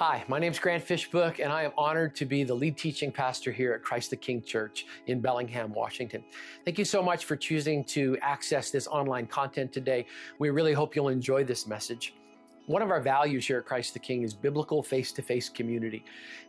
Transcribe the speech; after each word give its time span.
Hi, 0.00 0.24
my 0.28 0.38
name 0.38 0.50
is 0.50 0.58
Grant 0.58 0.82
Fishbook, 0.82 1.40
and 1.40 1.52
I 1.52 1.62
am 1.62 1.72
honored 1.76 2.16
to 2.16 2.24
be 2.24 2.42
the 2.42 2.54
lead 2.54 2.78
teaching 2.78 3.12
pastor 3.12 3.52
here 3.52 3.74
at 3.74 3.82
Christ 3.82 4.08
the 4.08 4.16
King 4.16 4.40
Church 4.40 4.86
in 5.08 5.20
Bellingham, 5.20 5.74
Washington. 5.74 6.24
Thank 6.64 6.78
you 6.78 6.86
so 6.86 7.02
much 7.02 7.26
for 7.26 7.36
choosing 7.36 7.84
to 7.84 8.16
access 8.22 8.70
this 8.70 8.86
online 8.86 9.26
content 9.26 9.74
today. 9.74 10.06
We 10.38 10.48
really 10.48 10.72
hope 10.72 10.96
you'll 10.96 11.10
enjoy 11.10 11.44
this 11.44 11.66
message. 11.66 12.14
One 12.64 12.80
of 12.80 12.90
our 12.90 13.02
values 13.02 13.46
here 13.46 13.58
at 13.58 13.66
Christ 13.66 13.92
the 13.92 13.98
King 13.98 14.22
is 14.22 14.32
biblical 14.32 14.82
face 14.82 15.12
to 15.12 15.20
face 15.20 15.50
community. 15.50 16.02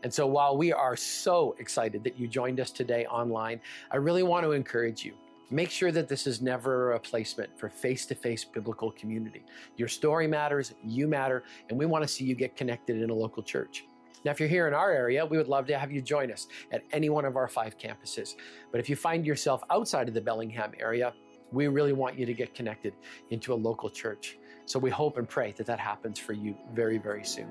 And 0.03 0.13
so 0.13 0.25
while 0.25 0.55
we 0.55 0.71
are 0.71 0.95
so 0.95 1.53
excited 1.59 2.05
that 2.05 2.17
you 2.17 2.29
joined 2.29 2.61
us 2.61 2.71
today 2.71 3.05
online, 3.07 3.59
I 3.91 3.97
really 3.97 4.23
want 4.23 4.45
to 4.45 4.53
encourage 4.53 5.03
you. 5.03 5.13
Make 5.53 5.69
sure 5.69 5.91
that 5.91 6.07
this 6.07 6.27
is 6.27 6.41
never 6.41 6.91
a 6.91 6.93
replacement 6.93 7.59
for 7.59 7.67
face 7.67 8.05
to 8.05 8.15
face 8.15 8.45
biblical 8.45 8.89
community. 8.91 9.43
Your 9.75 9.89
story 9.89 10.25
matters, 10.25 10.73
you 10.81 11.09
matter, 11.09 11.43
and 11.69 11.77
we 11.77 11.85
want 11.85 12.03
to 12.05 12.07
see 12.07 12.23
you 12.23 12.35
get 12.35 12.55
connected 12.55 13.01
in 13.01 13.09
a 13.09 13.13
local 13.13 13.43
church. 13.43 13.83
Now, 14.23 14.31
if 14.31 14.39
you're 14.39 14.47
here 14.47 14.69
in 14.69 14.73
our 14.73 14.91
area, 14.91 15.25
we 15.25 15.37
would 15.37 15.49
love 15.49 15.67
to 15.67 15.77
have 15.77 15.91
you 15.91 16.01
join 16.01 16.31
us 16.31 16.47
at 16.71 16.83
any 16.93 17.09
one 17.09 17.25
of 17.25 17.35
our 17.35 17.49
five 17.49 17.77
campuses. 17.77 18.35
But 18.71 18.79
if 18.79 18.89
you 18.89 18.95
find 18.95 19.25
yourself 19.25 19.61
outside 19.69 20.07
of 20.07 20.13
the 20.13 20.21
Bellingham 20.21 20.71
area, 20.79 21.13
we 21.51 21.67
really 21.67 21.91
want 21.91 22.17
you 22.17 22.25
to 22.25 22.33
get 22.33 22.55
connected 22.55 22.93
into 23.29 23.53
a 23.53 23.55
local 23.55 23.89
church. 23.89 24.37
So 24.65 24.79
we 24.79 24.89
hope 24.89 25.17
and 25.17 25.27
pray 25.27 25.53
that 25.57 25.65
that 25.65 25.79
happens 25.79 26.17
for 26.17 26.31
you 26.31 26.55
very, 26.71 26.97
very 26.97 27.25
soon. 27.25 27.49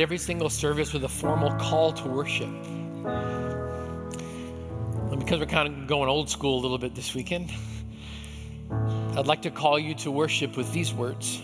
Every 0.00 0.18
single 0.18 0.48
service 0.48 0.92
with 0.92 1.04
a 1.04 1.08
formal 1.08 1.50
call 1.58 1.92
to 1.92 2.08
worship. 2.08 2.48
And 5.10 5.18
because 5.18 5.38
we're 5.38 5.46
kind 5.46 5.68
of 5.68 5.86
going 5.86 6.08
old 6.08 6.30
school 6.30 6.58
a 6.58 6.62
little 6.62 6.78
bit 6.78 6.94
this 6.94 7.14
weekend, 7.14 7.50
I'd 9.16 9.26
like 9.26 9.42
to 9.42 9.50
call 9.50 9.78
you 9.78 9.94
to 9.96 10.10
worship 10.10 10.56
with 10.56 10.72
these 10.72 10.94
words. 10.94 11.42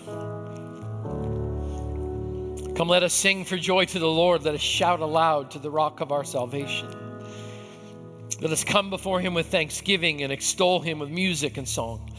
Come, 2.77 2.89
let 2.89 3.03
us 3.03 3.13
sing 3.13 3.45
for 3.45 3.57
joy 3.57 3.85
to 3.87 3.99
the 3.99 4.07
Lord. 4.07 4.43
Let 4.43 4.55
us 4.55 4.61
shout 4.61 5.01
aloud 5.01 5.51
to 5.53 5.59
the 5.59 5.71
rock 5.71 6.01
of 6.01 6.13
our 6.13 6.25
salvation. 6.25 6.89
Let 8.41 8.51
us 8.51 8.65
come 8.65 8.91
before 8.91 9.21
him 9.21 9.35
with 9.35 9.47
thanksgiving 9.47 10.23
and 10.23 10.31
extol 10.31 10.81
him 10.81 10.99
with 10.99 11.09
music 11.09 11.57
and 11.57 11.67
song. 11.67 12.13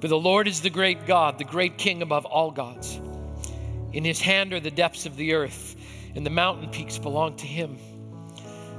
For 0.00 0.08
the 0.08 0.18
Lord 0.18 0.48
is 0.48 0.62
the 0.62 0.70
great 0.70 1.06
God, 1.06 1.38
the 1.38 1.44
great 1.44 1.78
King 1.78 2.02
above 2.02 2.24
all 2.24 2.50
gods. 2.50 2.98
In 3.92 4.04
his 4.04 4.20
hand 4.20 4.54
are 4.54 4.60
the 4.60 4.70
depths 4.70 5.04
of 5.04 5.16
the 5.16 5.34
earth, 5.34 5.76
and 6.14 6.24
the 6.24 6.30
mountain 6.30 6.70
peaks 6.70 6.98
belong 6.98 7.36
to 7.36 7.46
him. 7.46 7.76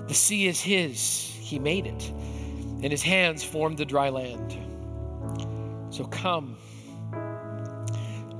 The 0.08 0.14
sea 0.14 0.48
is 0.48 0.60
his, 0.60 1.00
he 1.40 1.60
made 1.60 1.86
it, 1.86 2.12
and 2.82 2.86
his 2.86 3.04
hands 3.04 3.44
formed 3.44 3.78
the 3.78 3.86
dry 3.86 4.10
land. 4.10 4.58
So 5.92 6.06
come, 6.06 6.58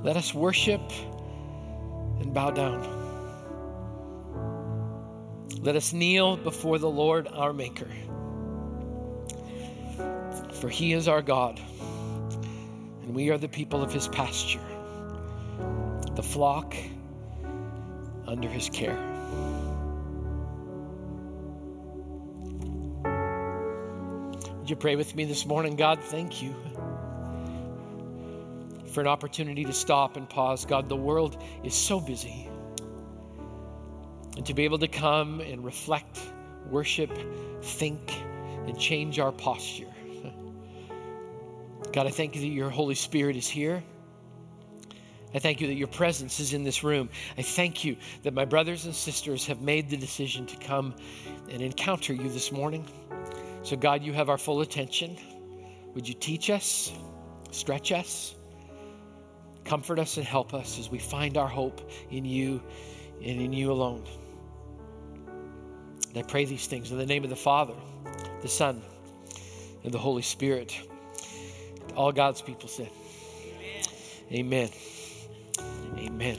let 0.02 0.16
us 0.16 0.34
worship 0.34 0.82
and 2.20 2.34
bow 2.34 2.50
down. 2.50 3.02
Let 5.60 5.76
us 5.76 5.92
kneel 5.92 6.36
before 6.36 6.78
the 6.78 6.90
Lord 6.90 7.28
our 7.28 7.52
Maker. 7.52 7.88
For 10.54 10.68
he 10.68 10.92
is 10.92 11.06
our 11.06 11.22
God, 11.22 11.60
and 13.02 13.14
we 13.14 13.30
are 13.30 13.38
the 13.38 13.48
people 13.48 13.80
of 13.82 13.92
his 13.92 14.08
pasture 14.08 14.60
flock 16.24 16.74
under 18.26 18.48
his 18.48 18.68
care. 18.68 18.98
Would 24.58 24.70
you 24.70 24.76
pray 24.76 24.96
with 24.96 25.14
me 25.14 25.24
this 25.24 25.44
morning? 25.44 25.76
God, 25.76 26.02
thank 26.02 26.42
you 26.42 26.54
for 28.86 29.00
an 29.02 29.06
opportunity 29.06 29.64
to 29.64 29.72
stop 29.72 30.16
and 30.16 30.28
pause. 30.28 30.64
God, 30.64 30.88
the 30.88 30.96
world 30.96 31.42
is 31.62 31.74
so 31.74 32.00
busy. 32.00 32.48
And 34.36 34.46
to 34.46 34.54
be 34.54 34.64
able 34.64 34.78
to 34.78 34.88
come 34.88 35.40
and 35.40 35.64
reflect, 35.64 36.18
worship, 36.70 37.10
think, 37.62 38.14
and 38.66 38.78
change 38.78 39.18
our 39.18 39.32
posture. 39.32 39.92
God, 41.92 42.06
I 42.06 42.10
thank 42.10 42.34
you 42.34 42.40
that 42.40 42.48
your 42.48 42.70
Holy 42.70 42.94
Spirit 42.94 43.36
is 43.36 43.46
here. 43.46 43.82
I 45.34 45.40
thank 45.40 45.60
you 45.60 45.66
that 45.66 45.74
your 45.74 45.88
presence 45.88 46.38
is 46.38 46.52
in 46.54 46.62
this 46.62 46.84
room. 46.84 47.08
I 47.36 47.42
thank 47.42 47.84
you 47.84 47.96
that 48.22 48.32
my 48.32 48.44
brothers 48.44 48.84
and 48.84 48.94
sisters 48.94 49.44
have 49.46 49.60
made 49.60 49.90
the 49.90 49.96
decision 49.96 50.46
to 50.46 50.56
come 50.56 50.94
and 51.50 51.60
encounter 51.60 52.12
you 52.12 52.28
this 52.28 52.52
morning. 52.52 52.86
So, 53.64 53.76
God, 53.76 54.02
you 54.02 54.12
have 54.12 54.28
our 54.28 54.38
full 54.38 54.60
attention. 54.60 55.16
Would 55.94 56.06
you 56.06 56.14
teach 56.14 56.50
us, 56.50 56.92
stretch 57.50 57.90
us, 57.90 58.36
comfort 59.64 59.98
us, 59.98 60.18
and 60.18 60.26
help 60.26 60.54
us 60.54 60.78
as 60.78 60.88
we 60.88 60.98
find 60.98 61.36
our 61.36 61.48
hope 61.48 61.90
in 62.10 62.24
you 62.24 62.62
and 63.20 63.40
in 63.40 63.52
you 63.52 63.72
alone? 63.72 64.04
And 66.10 66.18
I 66.18 66.22
pray 66.22 66.44
these 66.44 66.68
things 66.68 66.92
in 66.92 66.98
the 66.98 67.06
name 67.06 67.24
of 67.24 67.30
the 67.30 67.36
Father, 67.36 67.74
the 68.40 68.48
Son, 68.48 68.80
and 69.82 69.92
the 69.92 69.98
Holy 69.98 70.22
Spirit. 70.22 70.80
All 71.96 72.12
God's 72.12 72.40
people 72.40 72.68
said, 72.68 72.90
Amen. 73.42 73.84
Amen. 74.32 74.70
Amen. 76.24 76.38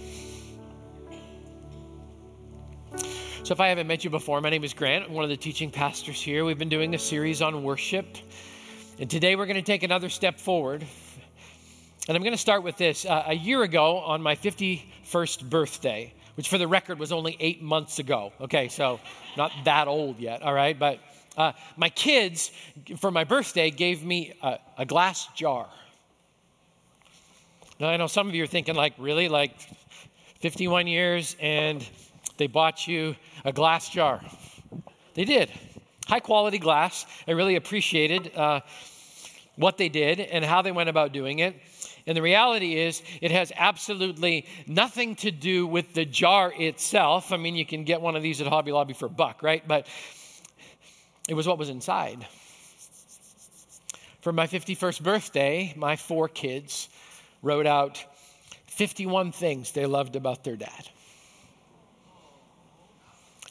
So, 3.44 3.52
if 3.52 3.60
I 3.60 3.68
haven't 3.68 3.86
met 3.86 4.04
you 4.04 4.10
before, 4.10 4.42
my 4.42 4.50
name 4.50 4.64
is 4.64 4.74
Grant. 4.74 5.06
I'm 5.06 5.14
one 5.14 5.24
of 5.24 5.30
the 5.30 5.38
teaching 5.38 5.70
pastors 5.70 6.20
here. 6.20 6.44
We've 6.44 6.58
been 6.58 6.70
doing 6.70 6.96
a 6.96 6.98
series 6.98 7.40
on 7.44 7.62
worship. 7.62 8.08
And 8.98 9.08
today 9.08 9.36
we're 9.36 9.46
going 9.46 9.58
to 9.58 9.62
take 9.62 9.84
another 9.84 10.10
step 10.10 10.40
forward. 10.40 10.84
And 12.08 12.18
I'm 12.18 12.24
going 12.24 12.34
to 12.34 12.38
start 12.38 12.64
with 12.64 12.78
this. 12.78 13.06
Uh, 13.06 13.26
a 13.28 13.36
year 13.36 13.62
ago, 13.62 14.00
on 14.00 14.24
my 14.24 14.36
51st 14.36 15.52
birthday, 15.52 16.12
which 16.34 16.50
for 16.50 16.58
the 16.58 16.68
record 16.68 16.98
was 16.98 17.12
only 17.12 17.38
eight 17.40 17.62
months 17.62 18.00
ago. 18.00 18.34
Okay, 18.42 18.70
so 18.70 19.00
not 19.38 19.52
that 19.66 19.88
old 19.88 20.20
yet, 20.20 20.42
all 20.42 20.54
right? 20.54 20.78
But 20.78 21.00
Uh, 21.38 21.52
my 21.76 21.90
kids, 21.90 22.50
for 22.98 23.12
my 23.12 23.26
birthday, 23.26 23.70
gave 23.70 24.06
me 24.06 24.32
a, 24.42 24.58
a 24.78 24.86
glass 24.86 25.28
jar. 25.36 25.68
Now, 27.80 27.90
I 27.90 27.98
know 27.98 28.08
some 28.08 28.30
of 28.30 28.36
you 28.36 28.44
are 28.44 28.48
thinking, 28.48 28.76
like, 28.76 28.94
really? 28.98 29.28
Like 29.28 29.52
51 30.40 30.88
years 30.88 31.36
and 31.42 31.86
they 32.38 32.48
bought 32.48 32.88
you 32.88 33.16
a 33.44 33.52
glass 33.52 33.90
jar. 33.90 34.22
They 35.14 35.26
did. 35.26 35.52
High 36.08 36.22
quality 36.22 36.58
glass. 36.58 37.06
I 37.28 37.32
really 37.32 37.56
appreciated 37.56 38.32
uh, 38.36 38.62
what 39.56 39.78
they 39.78 39.90
did 39.90 40.20
and 40.22 40.46
how 40.46 40.62
they 40.62 40.72
went 40.72 40.88
about 40.88 41.12
doing 41.12 41.40
it. 41.40 41.56
And 42.08 42.16
the 42.16 42.22
reality 42.22 42.76
is, 42.76 43.02
it 43.22 43.32
has 43.32 43.52
absolutely 43.56 44.46
nothing 44.68 45.16
to 45.18 45.32
do 45.32 45.66
with 45.66 45.94
the 45.94 46.06
jar 46.06 46.54
itself. 46.56 47.32
I 47.32 47.38
mean, 47.38 47.56
you 47.56 47.66
can 47.66 47.84
get 47.84 48.00
one 48.00 48.16
of 48.16 48.22
these 48.22 48.40
at 48.40 48.48
Hobby 48.48 48.72
Lobby 48.72 48.94
for 48.94 49.08
a 49.08 49.10
buck, 49.10 49.42
right? 49.42 49.68
But 49.68 49.88
it 51.28 51.34
was 51.34 51.48
what 51.48 51.58
was 51.58 51.70
inside. 51.70 52.26
For 54.22 54.32
my 54.32 54.46
51st 54.48 55.02
birthday, 55.02 55.74
my 55.76 55.96
four 55.96 56.30
kids 56.30 56.90
wrote 57.46 57.68
out 57.68 58.04
51 58.66 59.32
things 59.32 59.72
they 59.72 59.86
loved 59.86 60.16
about 60.16 60.44
their 60.44 60.56
dad. 60.56 60.90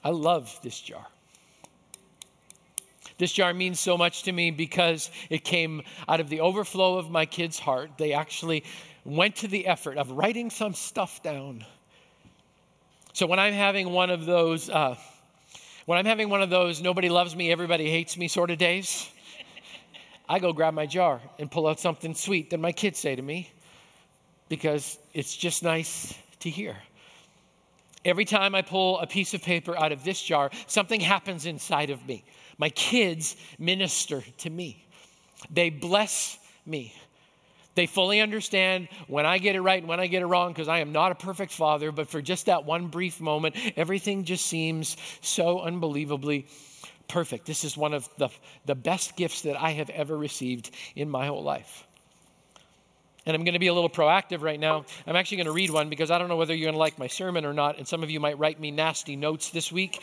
I 0.03 0.11
love 0.11 0.59
this 0.63 0.79
jar. 0.79 1.07
This 3.17 3.33
jar 3.33 3.55
means 3.55 3.79
so 3.79 3.97
much 3.97 4.25
to 4.25 4.33
me 4.33 4.51
because 4.51 5.11
it 5.31 5.45
came 5.45 5.83
out 6.09 6.19
of 6.19 6.29
the 6.29 6.41
overflow 6.41 6.99
of 6.99 7.09
my 7.09 7.25
kids' 7.25 7.61
heart. 7.61 7.93
They 7.97 8.13
actually 8.13 8.65
went 9.05 9.37
to 9.37 9.49
the 9.49 9.69
effort 9.69 9.97
of 9.97 10.11
writing 10.11 10.51
some 10.51 10.75
stuff 10.75 11.23
down. 11.23 11.65
So 13.13 13.27
when 13.27 13.39
I'm 13.39 13.55
having 13.55 13.93
one 13.93 14.11
of 14.11 14.27
those, 14.27 14.69
uh, 14.69 14.97
when 15.87 15.99
I'm 15.99 16.07
having 16.07 16.29
one 16.29 16.43
of 16.43 16.51
those 16.51 16.83
nobody 16.83 17.09
loves 17.09 17.37
me, 17.37 17.53
everybody 17.53 17.89
hates 17.89 18.17
me 18.17 18.27
sort 18.27 18.51
of 18.51 18.59
days, 18.59 19.09
I 20.29 20.41
go 20.41 20.53
grab 20.53 20.75
my 20.75 20.87
jar 20.87 21.21
and 21.39 21.49
pull 21.49 21.69
out 21.69 21.79
something 21.79 22.15
sweet 22.15 22.51
that 22.51 22.59
my 22.59 22.73
kids 22.73 22.99
say 22.99 23.15
to 23.15 23.23
me 23.23 23.54
because 24.49 24.99
it's 25.13 25.37
just 25.37 25.63
nice 25.63 26.15
to 26.41 26.51
hear. 26.51 26.77
Every 28.05 28.25
time 28.25 28.55
I 28.55 28.63
pull 28.63 28.99
a 28.99 29.07
piece 29.07 29.33
of 29.33 29.43
paper 29.43 29.79
out 29.79 29.91
of 29.91 30.05
this 30.05 30.21
jar, 30.21 30.51
something 30.67 31.01
happens 31.01 31.47
inside 31.47 31.91
of 31.91 32.07
me. 32.07 32.25
My 32.59 32.69
kids 32.69 33.37
minister 33.59 34.23
to 34.39 34.51
me, 34.51 34.87
they 35.51 35.71
bless 35.71 36.39
me. 36.67 36.95
They 37.75 37.87
fully 37.87 38.21
understand 38.21 38.89
when 39.09 39.27
I 39.27 39.39
get 39.39 39.57
it 39.57 39.61
right 39.61 39.81
and 39.81 39.89
when 39.89 39.99
I 39.99 40.07
get 40.07 40.23
it 40.23 40.27
wrong 40.27 40.53
because 40.53 40.69
I 40.69 40.79
am 40.79 40.93
not 40.93 41.11
a 41.11 41.17
perfect 41.17 41.53
father, 41.53 41.91
but 41.91 42.09
for 42.09 42.23
just 42.23 42.47
that 42.47 42.65
one 42.65 42.87
brief 42.87 43.21
moment, 43.21 43.57
everything 43.77 44.25
just 44.25 44.47
seems 44.47 44.97
so 45.23 45.61
unbelievably 45.61 46.47
perfect. 47.09 47.47
This 47.47 47.65
is 47.65 47.77
one 47.77 47.93
of 47.93 48.09
the, 48.17 48.29
the 48.65 48.77
best 48.77 49.17
gifts 49.17 49.43
that 49.43 49.61
I 49.61 49.73
have 49.73 49.91
ever 49.91 50.17
received 50.17 50.71
in 50.95 51.11
my 51.11 51.27
whole 51.27 51.43
life. 51.43 51.85
And 53.27 53.35
I'm 53.35 53.45
going 53.45 53.55
to 53.55 53.61
be 53.61 53.69
a 53.69 53.75
little 53.75 53.91
proactive 53.91 54.43
right 54.43 54.61
now. 54.61 54.85
I'm 55.07 55.17
actually 55.17 55.39
going 55.39 55.47
to 55.47 55.53
read 55.53 55.71
one 55.71 55.89
because 55.89 56.11
I 56.11 56.19
don't 56.19 56.29
know 56.29 56.37
whether 56.37 56.55
you're 56.55 56.67
going 56.67 56.75
to 56.75 56.79
like 56.79 56.99
my 56.99 57.07
sermon 57.07 57.45
or 57.45 57.55
not. 57.55 57.79
And 57.79 57.89
some 57.89 58.03
of 58.03 58.11
you 58.11 58.21
might 58.21 58.39
write 58.39 58.61
me 58.61 58.71
nasty 58.71 59.17
notes 59.17 59.51
this 59.51 59.73
week 59.73 60.03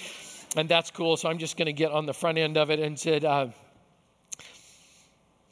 and 0.55 0.67
that's 0.67 0.91
cool. 0.91 1.17
So 1.17 1.29
I'm 1.29 1.37
just 1.37 1.57
going 1.57 1.67
to 1.67 1.73
get 1.73 1.91
on 1.91 2.05
the 2.05 2.13
front 2.13 2.37
end 2.37 2.57
of 2.57 2.69
it 2.69 2.79
and 2.79 2.99
said, 2.99 3.25
uh, 3.25 3.47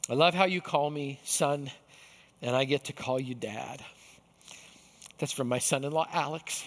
I 0.08 0.14
love 0.14 0.34
how 0.34 0.44
you 0.44 0.60
call 0.60 0.90
me 0.90 1.20
son, 1.24 1.70
and 2.42 2.56
I 2.56 2.64
get 2.64 2.84
to 2.84 2.92
call 2.92 3.20
you 3.20 3.34
dad. 3.34 3.82
That's 5.18 5.32
from 5.32 5.48
my 5.48 5.58
son 5.58 5.84
in 5.84 5.92
law, 5.92 6.06
Alex. 6.12 6.64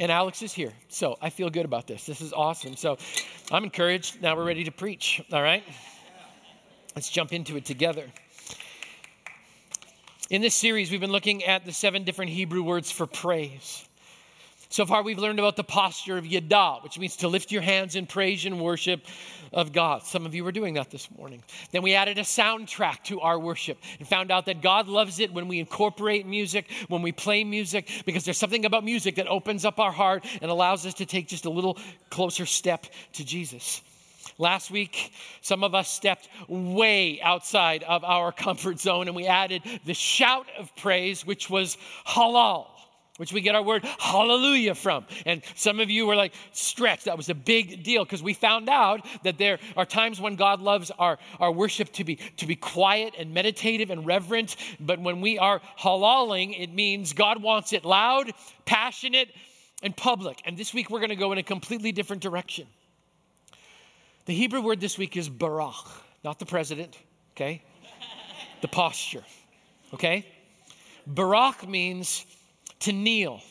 And 0.00 0.10
Alex 0.10 0.42
is 0.42 0.52
here. 0.52 0.72
So 0.88 1.16
I 1.22 1.30
feel 1.30 1.50
good 1.50 1.64
about 1.64 1.86
this. 1.86 2.04
This 2.06 2.20
is 2.20 2.32
awesome. 2.32 2.74
So 2.74 2.98
I'm 3.52 3.62
encouraged. 3.62 4.20
Now 4.20 4.34
we're 4.34 4.44
ready 4.44 4.64
to 4.64 4.72
preach. 4.72 5.22
All 5.32 5.42
right? 5.42 5.62
Let's 6.96 7.10
jump 7.10 7.32
into 7.32 7.56
it 7.56 7.64
together. 7.64 8.04
In 10.30 10.40
this 10.40 10.54
series, 10.54 10.90
we've 10.90 11.02
been 11.02 11.12
looking 11.12 11.44
at 11.44 11.66
the 11.66 11.72
seven 11.72 12.04
different 12.04 12.30
Hebrew 12.30 12.62
words 12.62 12.90
for 12.90 13.06
praise. 13.06 13.86
So 14.70 14.86
far, 14.86 15.02
we've 15.02 15.18
learned 15.18 15.38
about 15.38 15.54
the 15.54 15.64
posture 15.64 16.16
of 16.16 16.24
Yada, 16.24 16.78
which 16.82 16.98
means 16.98 17.16
to 17.16 17.28
lift 17.28 17.52
your 17.52 17.60
hands 17.60 17.94
in 17.94 18.06
praise 18.06 18.46
and 18.46 18.58
worship 18.58 19.02
of 19.52 19.72
God. 19.72 20.02
Some 20.02 20.24
of 20.24 20.34
you 20.34 20.42
were 20.42 20.50
doing 20.50 20.74
that 20.74 20.90
this 20.90 21.10
morning. 21.18 21.42
Then 21.72 21.82
we 21.82 21.94
added 21.94 22.16
a 22.16 22.22
soundtrack 22.22 23.04
to 23.04 23.20
our 23.20 23.38
worship 23.38 23.76
and 23.98 24.08
found 24.08 24.30
out 24.30 24.46
that 24.46 24.62
God 24.62 24.88
loves 24.88 25.20
it 25.20 25.30
when 25.30 25.46
we 25.46 25.60
incorporate 25.60 26.26
music, 26.26 26.70
when 26.88 27.02
we 27.02 27.12
play 27.12 27.44
music, 27.44 27.90
because 28.06 28.24
there's 28.24 28.38
something 28.38 28.64
about 28.64 28.82
music 28.82 29.16
that 29.16 29.28
opens 29.28 29.66
up 29.66 29.78
our 29.78 29.92
heart 29.92 30.24
and 30.40 30.50
allows 30.50 30.86
us 30.86 30.94
to 30.94 31.06
take 31.06 31.28
just 31.28 31.44
a 31.44 31.50
little 31.50 31.78
closer 32.08 32.46
step 32.46 32.86
to 33.12 33.26
Jesus. 33.26 33.82
Last 34.38 34.70
week, 34.70 35.12
some 35.40 35.64
of 35.64 35.74
us 35.74 35.88
stepped 35.88 36.28
way 36.48 37.20
outside 37.22 37.82
of 37.84 38.04
our 38.04 38.32
comfort 38.32 38.80
zone 38.80 39.08
and 39.08 39.16
we 39.16 39.26
added 39.26 39.62
the 39.84 39.94
shout 39.94 40.46
of 40.58 40.74
praise, 40.76 41.26
which 41.26 41.48
was 41.50 41.76
halal 42.06 42.66
which 43.16 43.32
we 43.32 43.40
get 43.40 43.54
our 43.54 43.62
word 43.62 43.84
hallelujah 43.98 44.74
from. 44.74 45.06
And 45.24 45.42
some 45.54 45.78
of 45.78 45.88
you 45.88 46.06
were 46.06 46.16
like, 46.16 46.32
stretched. 46.52 47.04
That 47.04 47.16
was 47.16 47.28
a 47.28 47.34
big 47.34 47.84
deal 47.84 48.04
because 48.04 48.22
we 48.22 48.34
found 48.34 48.68
out 48.68 49.06
that 49.22 49.38
there 49.38 49.58
are 49.76 49.86
times 49.86 50.20
when 50.20 50.34
God 50.34 50.60
loves 50.60 50.90
our, 50.98 51.18
our 51.38 51.52
worship 51.52 51.92
to 51.92 52.04
be, 52.04 52.16
to 52.16 52.46
be 52.46 52.56
quiet 52.56 53.14
and 53.16 53.32
meditative 53.32 53.90
and 53.90 54.04
reverent. 54.04 54.56
But 54.80 55.00
when 55.00 55.20
we 55.20 55.38
are 55.38 55.60
halaling, 55.78 56.60
it 56.60 56.74
means 56.74 57.12
God 57.12 57.40
wants 57.40 57.72
it 57.72 57.84
loud, 57.84 58.32
passionate, 58.64 59.28
and 59.82 59.96
public. 59.96 60.42
And 60.44 60.56
this 60.56 60.74
week 60.74 60.90
we're 60.90 61.00
going 61.00 61.10
to 61.10 61.16
go 61.16 61.30
in 61.30 61.38
a 61.38 61.42
completely 61.42 61.92
different 61.92 62.22
direction. 62.22 62.66
The 64.26 64.34
Hebrew 64.34 64.62
word 64.62 64.80
this 64.80 64.96
week 64.96 65.16
is 65.16 65.28
barak, 65.28 65.84
not 66.22 66.38
the 66.38 66.46
president, 66.46 66.98
okay? 67.32 67.62
the 68.62 68.68
posture, 68.68 69.22
okay? 69.92 70.26
Barak 71.06 71.68
means 71.68 72.24
to 72.80 72.92
kneel, 72.92 73.42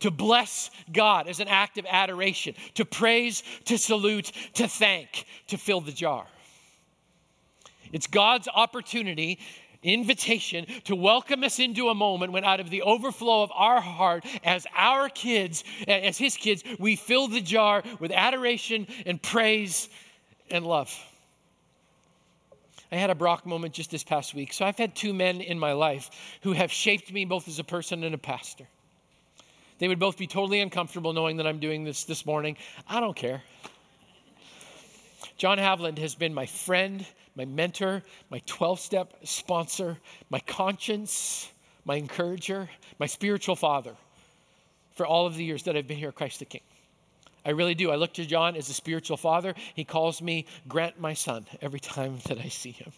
to 0.00 0.10
bless 0.10 0.70
God 0.92 1.26
as 1.26 1.40
an 1.40 1.48
act 1.48 1.78
of 1.78 1.86
adoration, 1.88 2.54
to 2.74 2.84
praise, 2.84 3.42
to 3.64 3.78
salute, 3.78 4.32
to 4.54 4.68
thank, 4.68 5.24
to 5.46 5.56
fill 5.56 5.80
the 5.80 5.92
jar. 5.92 6.26
It's 7.90 8.06
God's 8.06 8.48
opportunity, 8.54 9.38
invitation 9.82 10.66
to 10.84 10.96
welcome 10.96 11.44
us 11.44 11.58
into 11.58 11.88
a 11.88 11.94
moment 11.94 12.32
when, 12.32 12.44
out 12.44 12.60
of 12.60 12.70
the 12.70 12.82
overflow 12.82 13.42
of 13.42 13.50
our 13.54 13.80
heart, 13.80 14.24
as 14.44 14.66
our 14.76 15.08
kids, 15.08 15.64
as 15.86 16.18
His 16.18 16.36
kids, 16.36 16.62
we 16.78 16.96
fill 16.96 17.28
the 17.28 17.40
jar 17.40 17.82
with 18.00 18.10
adoration 18.10 18.86
and 19.06 19.22
praise 19.22 19.88
and 20.50 20.66
love. 20.66 20.94
I 22.90 22.96
had 22.96 23.10
a 23.10 23.14
Barak 23.14 23.44
moment 23.44 23.74
just 23.74 23.90
this 23.90 24.02
past 24.02 24.34
week. 24.34 24.52
So 24.52 24.64
I've 24.64 24.78
had 24.78 24.96
two 24.96 25.12
men 25.12 25.40
in 25.42 25.58
my 25.58 25.72
life 25.72 26.10
who 26.42 26.52
have 26.52 26.72
shaped 26.72 27.12
me 27.12 27.26
both 27.26 27.46
as 27.46 27.58
a 27.58 27.64
person 27.64 28.02
and 28.02 28.14
a 28.14 28.18
pastor. 28.18 28.66
They 29.78 29.88
would 29.88 29.98
both 29.98 30.16
be 30.16 30.26
totally 30.26 30.60
uncomfortable 30.60 31.12
knowing 31.12 31.36
that 31.36 31.46
I'm 31.46 31.60
doing 31.60 31.84
this 31.84 32.04
this 32.04 32.24
morning. 32.24 32.56
I 32.88 33.00
don't 33.00 33.14
care. 33.14 33.42
John 35.36 35.58
Havland 35.58 35.98
has 35.98 36.14
been 36.14 36.34
my 36.34 36.46
friend, 36.46 37.06
my 37.38 37.44
mentor, 37.44 38.02
my 38.30 38.42
12 38.46 38.80
step 38.80 39.14
sponsor, 39.22 39.96
my 40.28 40.40
conscience, 40.40 41.48
my 41.84 41.94
encourager, 41.94 42.68
my 42.98 43.06
spiritual 43.06 43.54
father 43.54 43.94
for 44.96 45.06
all 45.06 45.24
of 45.26 45.36
the 45.36 45.44
years 45.44 45.62
that 45.62 45.76
I've 45.76 45.86
been 45.86 45.96
here 45.96 46.08
at 46.08 46.16
Christ 46.16 46.40
the 46.40 46.44
King. 46.44 46.62
I 47.46 47.50
really 47.50 47.76
do. 47.76 47.92
I 47.92 47.94
look 47.94 48.12
to 48.14 48.26
John 48.26 48.56
as 48.56 48.68
a 48.68 48.74
spiritual 48.74 49.16
father. 49.16 49.54
He 49.74 49.84
calls 49.84 50.20
me 50.20 50.46
Grant, 50.66 51.00
my 51.00 51.14
son, 51.14 51.46
every 51.62 51.78
time 51.78 52.18
that 52.26 52.38
I 52.38 52.48
see 52.48 52.72
him. 52.72 52.92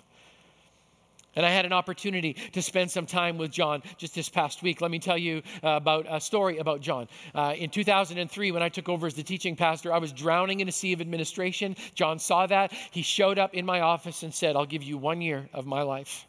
And 1.37 1.47
I 1.47 1.51
had 1.51 1.65
an 1.65 1.73
opportunity 1.73 2.35
to 2.53 2.61
spend 2.61 2.91
some 2.91 3.07
time 3.07 3.39
with 3.39 3.53
John 3.53 3.83
just 3.97 4.15
this 4.15 4.29
past 4.29 4.63
week. 4.63 4.81
Let 4.81 4.91
me 4.91 4.99
tell 4.99 5.19
you 5.19 5.43
uh, 5.63 5.71
about 5.71 6.07
a 6.09 6.21
story 6.21 6.59
about 6.59 6.81
John. 6.81 7.09
Uh, 7.35 7.55
in 7.57 7.71
2003, 7.71 8.51
when 8.51 8.63
I 8.63 8.69
took 8.69 8.89
over 8.89 9.07
as 9.07 9.15
the 9.15 9.23
teaching 9.23 9.55
pastor, 9.55 9.93
I 9.93 9.99
was 9.99 10.13
drowning 10.13 10.61
in 10.61 10.69
a 10.69 10.73
sea 10.73 10.93
of 10.93 11.01
administration. 11.01 11.77
John 11.95 12.19
saw 12.19 12.47
that. 12.47 12.73
He 12.91 13.03
showed 13.03 13.39
up 13.39 13.55
in 13.55 13.65
my 13.65 13.81
office 13.81 14.25
and 14.25 14.35
said, 14.35 14.57
I'll 14.57 14.67
give 14.67 14.83
you 14.83 14.99
one 14.99 15.21
year 15.21 15.49
of 15.55 15.67
my 15.67 15.83
life. 15.83 16.27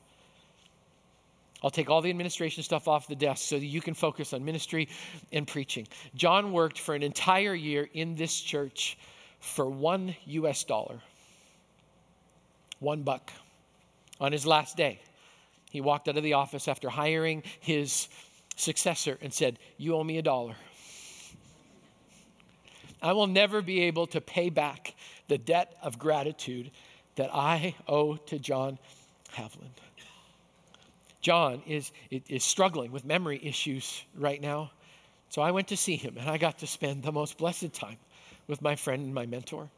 I'll 1.64 1.70
take 1.70 1.90
all 1.90 2.02
the 2.02 2.10
administration 2.10 2.64
stuff 2.64 2.88
off 2.88 3.08
the 3.08 3.16
desk 3.16 3.48
so 3.48 3.58
that 3.58 3.66
you 3.66 3.82
can 3.82 3.94
focus 3.94 4.34
on 4.34 4.44
ministry 4.44 4.90
and 5.32 5.48
preaching. 5.48 5.88
John 6.16 6.52
worked 6.52 6.80
for 6.80 6.96
an 6.96 7.04
entire 7.04 7.54
year 7.54 7.88
in 7.94 8.16
this 8.16 8.40
church 8.40 8.98
for 9.40 9.70
one 9.70 10.16
US 10.26 10.64
dollar. 10.64 11.00
One 12.80 13.04
buck. 13.04 13.32
On 14.22 14.32
his 14.32 14.46
last 14.46 14.78
day, 14.78 15.02
he 15.72 15.82
walked 15.82 16.08
out 16.08 16.16
of 16.16 16.24
the 16.24 16.34
office 16.34 16.68
after 16.68 16.90
hiring 16.90 17.42
his 17.60 18.08
successor 18.56 19.18
and 19.22 19.34
said, 19.34 19.58
You 19.78 19.96
owe 19.96 20.04
me 20.04 20.20
a 20.20 20.22
dollar. 20.22 20.56
I 23.02 23.14
will 23.14 23.26
never 23.26 23.64
be 23.64 23.82
able 23.82 24.06
to 24.08 24.22
pay 24.22 24.52
back 24.52 24.94
the 25.28 25.40
debt 25.40 25.76
of 25.82 25.98
gratitude 25.98 26.70
that 27.16 27.34
I 27.34 27.74
owe 27.88 28.16
to 28.16 28.38
John 28.38 28.78
Havland. 29.34 29.72
John 31.22 31.64
is, 31.66 31.92
is 32.12 32.44
struggling 32.44 32.92
with 32.92 33.04
memory 33.04 33.40
issues 33.42 34.04
right 34.16 34.40
now. 34.42 34.72
So 35.30 35.42
I 35.42 35.50
went 35.52 35.68
to 35.70 35.78
see 35.78 35.96
him 35.96 36.18
and 36.20 36.30
I 36.30 36.38
got 36.38 36.60
to 36.60 36.68
spend 36.68 37.02
the 37.02 37.12
most 37.12 37.38
blessed 37.38 37.74
time 37.74 37.98
with 38.48 38.62
my 38.62 38.76
friend 38.76 39.04
and 39.04 39.14
my 39.14 39.26
mentor. 39.26 39.70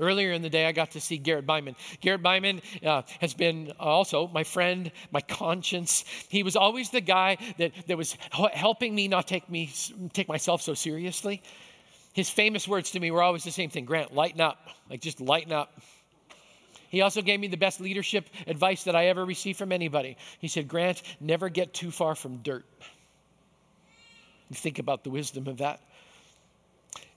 Earlier 0.00 0.32
in 0.32 0.42
the 0.42 0.50
day, 0.50 0.66
I 0.66 0.72
got 0.72 0.92
to 0.92 1.00
see 1.00 1.18
Garrett 1.18 1.46
Byman. 1.46 1.74
Garrett 2.00 2.22
Byman 2.22 2.60
uh, 2.84 3.02
has 3.20 3.34
been 3.34 3.72
also 3.80 4.28
my 4.28 4.44
friend, 4.44 4.92
my 5.10 5.20
conscience. 5.20 6.04
He 6.28 6.42
was 6.44 6.54
always 6.54 6.90
the 6.90 7.00
guy 7.00 7.36
that, 7.58 7.72
that 7.88 7.98
was 7.98 8.16
helping 8.52 8.94
me 8.94 9.08
not 9.08 9.26
take 9.26 9.50
me 9.50 9.72
take 10.12 10.28
myself 10.28 10.62
so 10.62 10.74
seriously. 10.74 11.42
His 12.12 12.30
famous 12.30 12.68
words 12.68 12.92
to 12.92 13.00
me 13.00 13.10
were 13.10 13.22
always 13.22 13.42
the 13.42 13.50
same 13.50 13.70
thing: 13.70 13.84
Grant, 13.84 14.14
lighten 14.14 14.40
up, 14.40 14.68
like 14.88 15.00
just 15.00 15.20
lighten 15.20 15.52
up. 15.52 15.80
He 16.88 17.02
also 17.02 17.20
gave 17.20 17.38
me 17.38 17.48
the 17.48 17.56
best 17.56 17.80
leadership 17.80 18.28
advice 18.46 18.84
that 18.84 18.96
I 18.96 19.06
ever 19.06 19.24
received 19.24 19.58
from 19.58 19.72
anybody. 19.72 20.16
He 20.38 20.48
said, 20.48 20.68
Grant, 20.68 21.02
never 21.20 21.48
get 21.48 21.74
too 21.74 21.90
far 21.90 22.14
from 22.14 22.38
dirt. 22.38 22.64
Think 24.52 24.78
about 24.78 25.04
the 25.04 25.10
wisdom 25.10 25.46
of 25.46 25.58
that. 25.58 25.80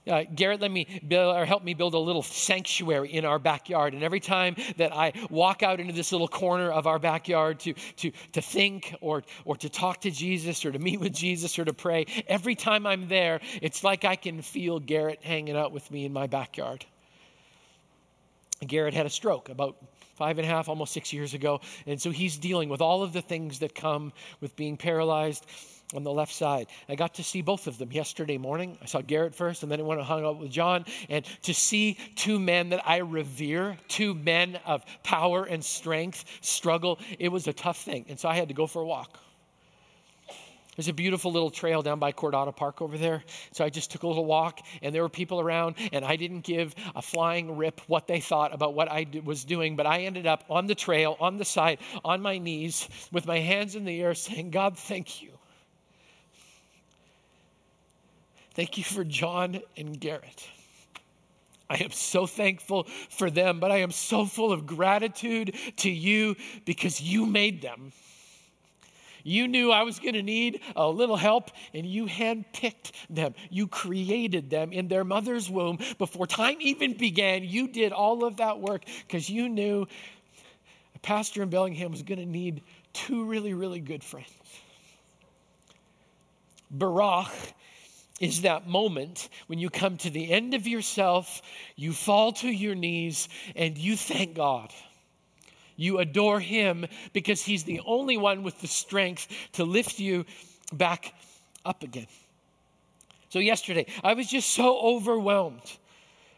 Uh, 0.06 0.24
Garrett 0.34 0.60
let 0.60 0.70
me 0.70 1.00
build 1.06 1.36
or 1.36 1.44
help 1.44 1.62
me 1.62 1.74
build 1.74 1.94
a 1.94 1.98
little 1.98 2.22
sanctuary 2.22 3.12
in 3.12 3.24
our 3.24 3.38
backyard. 3.38 3.94
And 3.94 4.02
every 4.02 4.18
time 4.18 4.56
that 4.76 4.94
I 4.94 5.12
walk 5.30 5.62
out 5.62 5.78
into 5.78 5.92
this 5.92 6.10
little 6.10 6.28
corner 6.28 6.72
of 6.72 6.88
our 6.88 6.98
backyard 6.98 7.60
to, 7.60 7.74
to, 7.98 8.10
to 8.32 8.42
think 8.42 8.94
or, 9.00 9.22
or 9.44 9.56
to 9.58 9.68
talk 9.68 10.00
to 10.00 10.10
Jesus 10.10 10.64
or 10.64 10.72
to 10.72 10.78
meet 10.78 10.98
with 10.98 11.12
Jesus 11.12 11.56
or 11.58 11.64
to 11.64 11.72
pray, 11.72 12.06
every 12.26 12.56
time 12.56 12.84
I'm 12.84 13.06
there, 13.06 13.40
it's 13.60 13.84
like 13.84 14.04
I 14.04 14.16
can 14.16 14.42
feel 14.42 14.80
Garrett 14.80 15.22
hanging 15.22 15.56
out 15.56 15.70
with 15.70 15.88
me 15.90 16.04
in 16.04 16.12
my 16.12 16.26
backyard. 16.26 16.84
Garrett 18.66 18.94
had 18.94 19.06
a 19.06 19.10
stroke 19.10 19.48
about 19.48 19.76
five 20.14 20.38
and 20.38 20.46
a 20.46 20.48
half, 20.48 20.68
almost 20.68 20.92
six 20.92 21.12
years 21.12 21.34
ago. 21.34 21.60
And 21.86 22.00
so 22.00 22.10
he's 22.10 22.36
dealing 22.36 22.68
with 22.68 22.80
all 22.80 23.02
of 23.02 23.12
the 23.12 23.22
things 23.22 23.60
that 23.60 23.74
come 23.74 24.12
with 24.40 24.54
being 24.56 24.76
paralyzed 24.76 25.46
on 25.94 26.04
the 26.04 26.12
left 26.12 26.32
side. 26.32 26.66
I 26.88 26.94
got 26.94 27.14
to 27.14 27.24
see 27.24 27.42
both 27.42 27.66
of 27.66 27.78
them 27.78 27.92
yesterday 27.92 28.38
morning. 28.38 28.78
I 28.82 28.86
saw 28.86 29.00
Garrett 29.00 29.34
first, 29.34 29.62
and 29.62 29.70
then 29.70 29.80
I 29.80 29.82
went 29.82 30.00
and 30.00 30.06
hung 30.06 30.24
out 30.24 30.38
with 30.38 30.50
John. 30.50 30.84
And 31.08 31.24
to 31.42 31.54
see 31.54 31.98
two 32.16 32.38
men 32.38 32.70
that 32.70 32.86
I 32.88 32.98
revere, 32.98 33.76
two 33.88 34.14
men 34.14 34.58
of 34.66 34.84
power 35.02 35.44
and 35.44 35.64
strength, 35.64 36.24
struggle, 36.40 36.98
it 37.18 37.28
was 37.28 37.46
a 37.46 37.52
tough 37.52 37.82
thing. 37.82 38.06
And 38.08 38.18
so 38.18 38.28
I 38.28 38.34
had 38.34 38.48
to 38.48 38.54
go 38.54 38.66
for 38.66 38.82
a 38.82 38.86
walk. 38.86 39.18
There's 40.76 40.88
a 40.88 40.94
beautiful 40.94 41.30
little 41.30 41.50
trail 41.50 41.82
down 41.82 41.98
by 41.98 42.12
Cordata 42.12 42.56
Park 42.56 42.80
over 42.80 42.96
there. 42.96 43.22
So 43.52 43.62
I 43.62 43.68
just 43.68 43.90
took 43.90 44.04
a 44.04 44.06
little 44.06 44.24
walk, 44.24 44.60
and 44.80 44.94
there 44.94 45.02
were 45.02 45.10
people 45.10 45.38
around, 45.38 45.74
and 45.92 46.02
I 46.02 46.16
didn't 46.16 46.40
give 46.40 46.74
a 46.96 47.02
flying 47.02 47.58
rip 47.58 47.82
what 47.88 48.06
they 48.06 48.20
thought 48.20 48.54
about 48.54 48.72
what 48.72 48.90
I 48.90 49.06
was 49.22 49.44
doing, 49.44 49.76
but 49.76 49.86
I 49.86 50.04
ended 50.04 50.26
up 50.26 50.44
on 50.48 50.66
the 50.66 50.74
trail, 50.74 51.18
on 51.20 51.36
the 51.36 51.44
side, 51.44 51.78
on 52.06 52.22
my 52.22 52.38
knees, 52.38 52.88
with 53.12 53.26
my 53.26 53.38
hands 53.38 53.76
in 53.76 53.84
the 53.84 54.00
air, 54.00 54.14
saying, 54.14 54.50
God, 54.50 54.78
thank 54.78 55.22
you. 55.22 55.31
Thank 58.54 58.76
you 58.76 58.84
for 58.84 59.04
John 59.04 59.60
and 59.76 59.98
Garrett. 59.98 60.48
I 61.70 61.76
am 61.76 61.90
so 61.90 62.26
thankful 62.26 62.84
for 63.08 63.30
them, 63.30 63.58
but 63.58 63.70
I 63.70 63.78
am 63.78 63.92
so 63.92 64.26
full 64.26 64.52
of 64.52 64.66
gratitude 64.66 65.56
to 65.76 65.90
you 65.90 66.36
because 66.66 67.00
you 67.00 67.24
made 67.24 67.62
them. 67.62 67.92
You 69.24 69.48
knew 69.48 69.70
I 69.70 69.84
was 69.84 69.98
going 69.98 70.14
to 70.14 70.22
need 70.22 70.60
a 70.76 70.86
little 70.86 71.16
help, 71.16 71.50
and 71.72 71.86
you 71.86 72.06
handpicked 72.06 72.90
them. 73.08 73.34
You 73.50 73.68
created 73.68 74.50
them 74.50 74.72
in 74.72 74.88
their 74.88 75.04
mother's 75.04 75.48
womb. 75.48 75.78
Before 75.96 76.26
time 76.26 76.56
even 76.60 76.94
began, 76.94 77.44
you 77.44 77.68
did 77.68 77.92
all 77.92 78.24
of 78.24 78.36
that 78.38 78.60
work 78.60 78.82
because 79.06 79.30
you 79.30 79.48
knew 79.48 79.86
a 80.94 80.98
pastor 80.98 81.42
in 81.42 81.48
Bellingham 81.50 81.92
was 81.92 82.02
going 82.02 82.18
to 82.18 82.26
need 82.26 82.62
two 82.92 83.24
really, 83.24 83.54
really 83.54 83.80
good 83.80 84.02
friends. 84.04 84.28
Barak 86.70 87.30
is 88.22 88.42
that 88.42 88.68
moment 88.68 89.28
when 89.48 89.58
you 89.58 89.68
come 89.68 89.96
to 89.98 90.08
the 90.08 90.30
end 90.30 90.54
of 90.54 90.68
yourself, 90.68 91.42
you 91.74 91.92
fall 91.92 92.30
to 92.34 92.48
your 92.48 92.76
knees, 92.76 93.28
and 93.56 93.76
you 93.76 93.96
thank 93.96 94.34
God. 94.34 94.72
You 95.74 95.98
adore 95.98 96.38
Him 96.38 96.86
because 97.12 97.42
He's 97.42 97.64
the 97.64 97.80
only 97.84 98.16
one 98.16 98.44
with 98.44 98.60
the 98.60 98.68
strength 98.68 99.26
to 99.54 99.64
lift 99.64 99.98
you 99.98 100.24
back 100.72 101.12
up 101.64 101.82
again. 101.82 102.06
So, 103.30 103.40
yesterday, 103.40 103.86
I 104.04 104.14
was 104.14 104.28
just 104.28 104.50
so 104.50 104.78
overwhelmed 104.78 105.78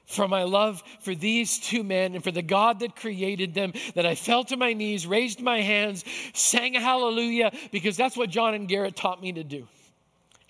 for 0.06 0.26
my 0.26 0.44
love 0.44 0.82
for 1.00 1.14
these 1.14 1.58
two 1.58 1.82
men 1.82 2.14
and 2.14 2.24
for 2.24 2.30
the 2.30 2.42
God 2.42 2.80
that 2.80 2.96
created 2.96 3.52
them 3.52 3.74
that 3.94 4.06
I 4.06 4.14
fell 4.14 4.44
to 4.44 4.56
my 4.56 4.72
knees, 4.72 5.06
raised 5.06 5.40
my 5.40 5.60
hands, 5.60 6.02
sang 6.32 6.72
hallelujah 6.72 7.52
because 7.72 7.98
that's 7.98 8.16
what 8.16 8.30
John 8.30 8.54
and 8.54 8.68
Garrett 8.68 8.96
taught 8.96 9.20
me 9.20 9.32
to 9.32 9.44
do. 9.44 9.68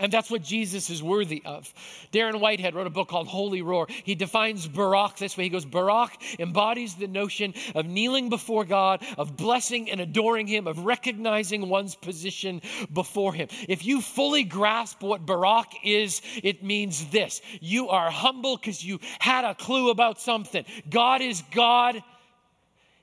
And 0.01 0.13
that's 0.13 0.29
what 0.29 0.43
Jesus 0.43 0.91
is 0.91 1.05
worthy 1.05 1.41
of. 1.45 1.73
Darren 2.13 2.41
Whitehead 2.41 2.75
wrote 2.75 2.89
a 2.89 2.91
book 2.91 3.09
called 3.09 3.29
Holy 3.29 3.63
Roar. 3.63 3.87
He 3.89 4.17
defines 4.17 4.67
Barak 4.67 5.17
this 5.19 5.37
way. 5.37 5.45
He 5.45 5.51
goes, 5.51 5.65
Barak 5.65 6.21
embodies 6.41 6.97
the 6.97 7.07
notion 7.07 7.55
of 7.77 7.87
kneeling 7.87 8.29
before 8.29 8.65
God, 8.65 9.05
of 9.17 9.37
blessing 9.37 9.89
and 9.89 10.01
adoring 10.01 10.49
Him, 10.49 10.67
of 10.67 10.81
recognizing 10.81 11.69
one's 11.69 11.95
position 11.95 12.61
before 12.93 13.33
Him. 13.33 13.47
If 13.69 13.85
you 13.85 14.01
fully 14.01 14.43
grasp 14.43 15.01
what 15.01 15.25
Barak 15.25 15.73
is, 15.85 16.23
it 16.43 16.65
means 16.65 17.07
this 17.11 17.41
you 17.61 17.89
are 17.91 18.11
humble 18.11 18.57
because 18.57 18.85
you 18.85 18.99
had 19.21 19.45
a 19.45 19.55
clue 19.55 19.91
about 19.91 20.21
something. 20.21 20.65
God 20.91 21.23
is 21.23 21.43
God, 21.53 22.03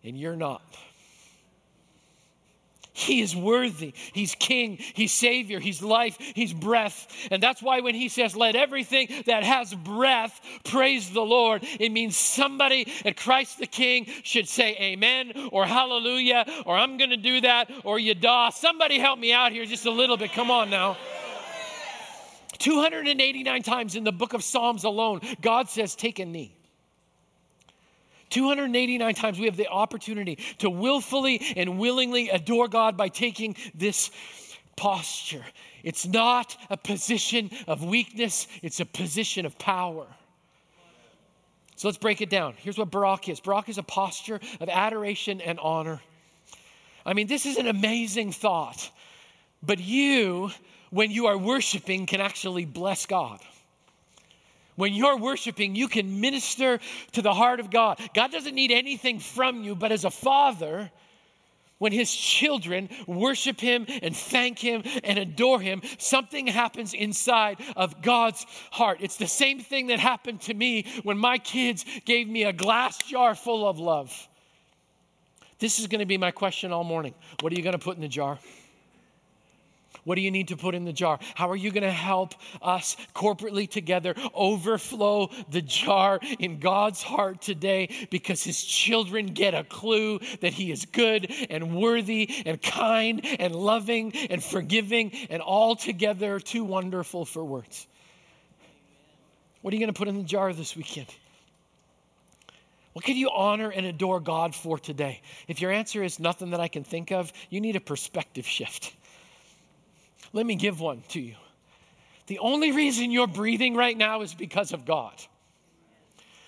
and 0.04 0.20
you're 0.20 0.36
not. 0.36 0.62
He 2.94 3.22
is 3.22 3.36
worthy. 3.36 3.94
He's 4.14 4.36
king. 4.36 4.78
He's 4.78 5.14
savior. 5.14 5.60
He's 5.60 5.82
life. 5.82 6.18
He's 6.20 6.54
breath. 6.54 7.08
And 7.32 7.42
that's 7.42 7.62
why 7.62 7.80
when 7.80 7.96
he 7.96 8.10
says, 8.10 8.36
let 8.36 8.56
everything 8.56 9.08
that 9.28 9.44
has 9.44 9.74
breath 9.74 10.40
praise 10.66 11.10
the 11.10 11.22
Lord, 11.22 11.64
it 11.80 11.92
means 11.92 12.18
somebody 12.18 12.92
at 13.06 13.16
Christ 13.16 13.60
the 13.60 13.68
King 13.68 14.08
should 14.24 14.48
say 14.48 14.76
amen 14.78 15.32
or 15.52 15.66
hallelujah 15.66 16.46
or 16.66 16.76
I'm 16.76 16.98
going 16.98 17.12
to 17.12 17.18
do 17.18 17.42
that 17.42 17.72
or 17.86 17.98
yada. 17.98 18.52
Somebody 18.54 19.00
help 19.00 19.20
me 19.20 19.32
out 19.32 19.52
here 19.54 19.66
just 19.66 19.86
a 19.86 19.92
little 19.92 20.18
bit. 20.18 20.34
Come 20.34 20.52
on 20.52 20.70
now. 20.70 20.98
289 22.60 23.64
times 23.64 23.96
in 23.96 24.04
the 24.04 24.12
book 24.12 24.34
of 24.34 24.44
Psalms 24.44 24.84
alone, 24.84 25.22
God 25.42 25.70
says, 25.70 25.96
take 25.96 26.20
a 26.20 26.26
knee. 26.26 26.56
289 28.32 29.14
times 29.14 29.40
we 29.40 29.46
have 29.46 29.58
the 29.58 29.68
opportunity 29.68 30.38
to 30.60 30.70
willfully 30.70 31.42
and 31.56 31.78
willingly 31.78 32.30
adore 32.30 32.68
God 32.68 32.98
by 32.98 33.08
taking 33.08 33.56
this 33.76 34.10
posture. 34.76 35.46
It's 35.84 36.08
not 36.08 36.58
a 36.70 36.78
position 36.78 37.52
of 37.68 37.84
weakness, 37.84 38.48
it's 38.64 38.80
a 38.80 38.86
position 38.86 39.46
of 39.46 39.58
power. 39.60 40.08
So 41.76 41.88
let's 41.88 41.98
break 41.98 42.22
it 42.22 42.30
down. 42.30 42.54
Here's 42.58 42.78
what 42.78 42.92
Barak 42.92 43.28
is 43.28 43.40
Barak 43.40 43.70
is 43.70 43.78
a 43.78 43.84
posture 43.84 44.40
of 44.60 44.70
adoration 44.70 45.42
and 45.42 45.60
honor. 45.60 46.00
I 47.06 47.14
mean, 47.14 47.28
this 47.28 47.46
is 47.46 47.58
an 47.58 47.68
amazing 47.68 48.32
thought, 48.32 48.90
but 49.64 49.80
you, 49.80 50.52
when 50.92 51.10
you 51.10 51.26
are 51.28 51.38
worshiping, 51.38 52.06
can 52.06 52.22
actually 52.22 52.66
bless 52.66 53.08
God. 53.08 53.40
When 54.76 54.94
you're 54.94 55.18
worshiping, 55.18 55.76
you 55.76 55.88
can 55.88 56.22
minister 56.22 56.80
to 57.14 57.22
the 57.22 57.34
heart 57.34 57.60
of 57.60 57.70
God. 57.70 58.00
God 58.14 58.32
doesn't 58.32 58.56
need 58.56 58.72
anything 58.72 59.20
from 59.20 59.64
you, 59.64 59.76
but 59.76 59.92
as 59.92 60.06
a 60.06 60.12
father, 60.12 60.92
when 61.82 61.92
his 61.92 62.14
children 62.14 62.90
worship 63.08 63.60
him 63.60 63.88
and 64.04 64.16
thank 64.16 64.60
him 64.60 64.84
and 65.04 65.18
adore 65.18 65.60
him, 65.60 65.82
something 65.98 66.46
happens 66.46 66.94
inside 66.94 67.58
of 67.76 68.04
God's 68.04 68.46
heart. 68.72 69.00
It's 69.02 69.18
the 69.18 69.28
same 69.28 69.60
thing 69.60 69.88
that 69.88 70.00
happened 70.00 70.42
to 70.42 70.54
me 70.54 70.86
when 71.02 71.18
my 71.18 71.40
kids 71.40 71.84
gave 72.06 72.28
me 72.28 72.44
a 72.44 72.54
glass 72.54 73.00
jar 73.00 73.34
full 73.34 73.68
of 73.68 73.80
love. 73.80 74.28
This 75.58 75.80
is 75.80 75.88
going 75.88 76.00
to 76.00 76.06
be 76.06 76.18
my 76.18 76.30
question 76.30 76.72
all 76.72 76.84
morning. 76.84 77.16
What 77.40 77.52
are 77.52 77.56
you 77.56 77.64
going 77.64 77.74
to 77.74 77.80
put 77.80 77.96
in 77.96 78.02
the 78.02 78.08
jar? 78.08 78.38
What 80.04 80.16
do 80.16 80.22
you 80.22 80.32
need 80.32 80.48
to 80.48 80.58
put 80.58 80.74
in 80.74 80.86
the 80.86 80.94
jar? 80.94 81.20
How 81.36 81.50
are 81.50 81.56
you 81.56 81.72
going 81.72 81.84
to 81.84 81.92
help 81.92 82.34
us 82.62 82.98
corporately 83.14 83.70
together 83.70 84.16
overflow 84.34 85.30
the 85.50 85.62
jar 85.62 86.20
in 86.40 86.60
God's 86.60 87.04
heart 87.04 87.42
today 87.42 87.90
because 88.10 88.44
his 88.44 88.64
children 88.64 89.28
get 89.28 89.54
a 89.54 89.64
clue 89.64 90.20
that 90.40 90.54
he 90.54 90.72
is 90.72 90.86
good 90.86 91.32
and 91.50 91.76
worthy 91.76 92.30
and 92.46 92.62
kind 92.62 93.26
and 93.40 93.56
loving 93.56 94.14
and 94.30 94.44
forgiving 94.44 95.12
and 95.30 95.42
altogether 95.42 96.40
too 96.40 96.64
wonderful 96.64 97.26
for 97.26 97.44
words? 97.44 97.88
What 99.62 99.74
are 99.74 99.76
you 99.76 99.82
going 99.82 99.94
to 99.94 99.98
put 99.98 100.08
in 100.08 100.18
the 100.18 100.24
jar 100.24 100.52
this 100.54 100.76
weekend? 100.76 101.14
What 102.94 103.06
can 103.06 103.16
you 103.16 103.30
honor 103.30 103.70
and 103.70 103.86
adore 103.86 104.20
God 104.20 104.56
for 104.56 104.80
today? 104.80 105.22
If 105.48 105.62
your 105.62 105.72
answer 105.72 106.04
is 106.04 106.20
nothing 106.20 106.50
that 106.52 106.60
I 106.60 106.68
can 106.68 106.84
think 106.84 107.12
of, 107.12 107.32
you 107.50 107.62
need 107.62 107.76
a 107.76 107.80
perspective 107.80 108.46
shift. 108.46 108.94
Let 110.34 110.46
me 110.46 110.56
give 110.56 110.80
one 110.80 111.04
to 111.10 111.20
you. 111.20 111.36
The 112.28 112.40
only 112.40 112.72
reason 112.72 113.12
you're 113.12 113.28
breathing 113.28 113.76
right 113.76 113.98
now 113.98 114.22
is 114.22 114.34
because 114.34 114.72
of 114.72 114.86
God. 114.86 115.14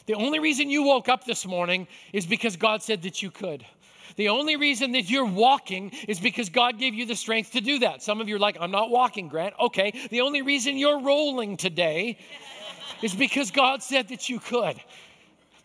The 0.05 0.15
only 0.15 0.39
reason 0.39 0.69
you 0.69 0.83
woke 0.83 1.09
up 1.09 1.25
this 1.25 1.45
morning 1.45 1.87
is 2.11 2.25
because 2.25 2.55
God 2.55 2.81
said 2.81 3.01
that 3.03 3.21
you 3.21 3.31
could. 3.31 3.65
The 4.15 4.29
only 4.29 4.57
reason 4.57 4.91
that 4.91 5.09
you're 5.09 5.25
walking 5.25 5.91
is 6.07 6.19
because 6.19 6.49
God 6.49 6.77
gave 6.77 6.93
you 6.93 7.05
the 7.05 7.15
strength 7.15 7.51
to 7.53 7.61
do 7.61 7.79
that. 7.79 8.03
Some 8.03 8.21
of 8.21 8.29
you 8.29 8.35
are 8.35 8.39
like, 8.39 8.57
I'm 8.59 8.71
not 8.71 8.89
walking, 8.89 9.27
Grant. 9.27 9.55
Okay. 9.59 9.93
The 10.11 10.21
only 10.21 10.41
reason 10.41 10.77
you're 10.77 11.01
rolling 11.01 11.57
today 11.57 12.17
is 13.01 13.15
because 13.15 13.49
God 13.49 13.81
said 13.81 14.09
that 14.09 14.29
you 14.29 14.39
could. 14.39 14.79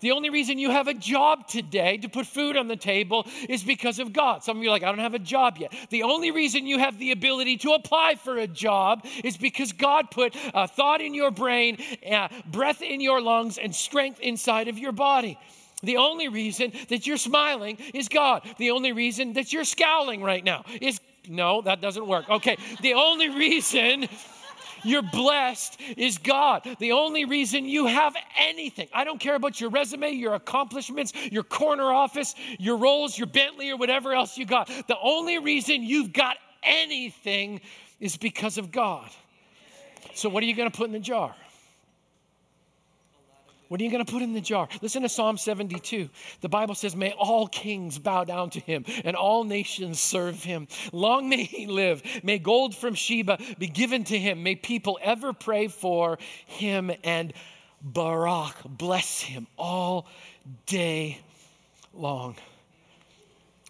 The 0.00 0.12
only 0.12 0.30
reason 0.30 0.58
you 0.58 0.70
have 0.70 0.86
a 0.86 0.94
job 0.94 1.48
today 1.48 1.96
to 1.98 2.08
put 2.08 2.26
food 2.26 2.56
on 2.56 2.68
the 2.68 2.76
table 2.76 3.26
is 3.48 3.64
because 3.64 3.98
of 3.98 4.12
God. 4.12 4.44
Some 4.44 4.58
of 4.58 4.62
you 4.62 4.68
are 4.68 4.72
like, 4.72 4.84
I 4.84 4.86
don't 4.86 4.98
have 4.98 5.14
a 5.14 5.18
job 5.18 5.58
yet. 5.58 5.72
The 5.90 6.04
only 6.04 6.30
reason 6.30 6.66
you 6.66 6.78
have 6.78 6.98
the 6.98 7.10
ability 7.10 7.56
to 7.58 7.72
apply 7.72 8.14
for 8.14 8.38
a 8.38 8.46
job 8.46 9.04
is 9.24 9.36
because 9.36 9.72
God 9.72 10.10
put 10.10 10.36
a 10.54 10.68
thought 10.68 11.00
in 11.00 11.14
your 11.14 11.30
brain, 11.30 11.78
uh, 12.08 12.28
breath 12.46 12.82
in 12.82 13.00
your 13.00 13.20
lungs, 13.20 13.58
and 13.58 13.74
strength 13.74 14.20
inside 14.20 14.68
of 14.68 14.78
your 14.78 14.92
body. 14.92 15.38
The 15.82 15.96
only 15.96 16.28
reason 16.28 16.72
that 16.88 17.06
you're 17.06 17.16
smiling 17.16 17.78
is 17.94 18.08
God. 18.08 18.42
The 18.58 18.70
only 18.70 18.92
reason 18.92 19.34
that 19.34 19.52
you're 19.52 19.64
scowling 19.64 20.22
right 20.22 20.42
now 20.42 20.64
is 20.80 21.00
no, 21.28 21.60
that 21.62 21.80
doesn't 21.80 22.06
work. 22.06 22.28
Okay, 22.28 22.56
the 22.80 22.94
only 22.94 23.28
reason 23.28 24.08
you're 24.85 25.02
blessed 25.02 25.80
is 25.97 26.18
God. 26.18 26.68
The 26.78 26.92
only 26.92 27.25
reason 27.25 27.64
you 27.64 27.87
have 27.87 28.16
anything, 28.37 28.88
I 28.92 29.04
don't 29.04 29.20
care 29.20 29.35
about 29.35 29.61
your 29.61 29.70
resume, 29.70 30.11
your 30.12 30.35
accomplishments, 30.35 31.12
your 31.30 31.42
corner 31.42 31.92
office, 31.92 32.35
your 32.58 32.76
Rolls, 32.76 33.18
your 33.18 33.26
Bentley, 33.26 33.70
or 33.70 33.76
whatever 33.76 34.12
else 34.12 34.37
you 34.37 34.47
got. 34.47 34.68
The 34.87 34.97
only 35.02 35.38
reason 35.38 35.82
you've 35.82 36.12
got 36.12 36.37
anything 36.62 37.61
is 38.00 38.16
because 38.16 38.58
of 38.58 38.70
God. 38.70 39.11
So, 40.14 40.28
what 40.28 40.42
are 40.42 40.47
you 40.47 40.54
going 40.54 40.70
to 40.70 40.76
put 40.76 40.87
in 40.87 40.92
the 40.92 41.00
jar? 41.00 41.35
What 43.68 43.80
are 43.80 43.84
you 43.84 43.90
going 43.90 44.04
to 44.04 44.10
put 44.10 44.22
in 44.22 44.32
the 44.32 44.40
jar? 44.40 44.68
Listen 44.80 45.02
to 45.02 45.08
Psalm 45.08 45.37
72. 45.37 46.08
The 46.40 46.48
Bible 46.48 46.75
says, 46.75 46.96
May 46.96 47.12
all 47.12 47.46
kings 47.46 47.98
bow 47.98 48.25
down 48.25 48.50
to 48.50 48.60
him 48.60 48.84
and 49.04 49.14
all 49.14 49.44
nations 49.44 50.00
serve 50.00 50.42
him. 50.42 50.68
Long 50.92 51.28
may 51.28 51.44
he 51.44 51.66
live. 51.66 52.02
May 52.22 52.38
gold 52.38 52.75
from 52.75 52.94
Sheba 52.94 53.38
be 53.58 53.66
given 53.66 54.04
to 54.04 54.18
him. 54.18 54.42
May 54.42 54.54
people 54.54 54.98
ever 55.02 55.32
pray 55.32 55.68
for 55.68 56.18
him 56.46 56.90
and 57.04 57.32
Barak 57.82 58.56
bless 58.64 59.20
him 59.20 59.46
all 59.56 60.06
day 60.66 61.18
long. 61.94 62.37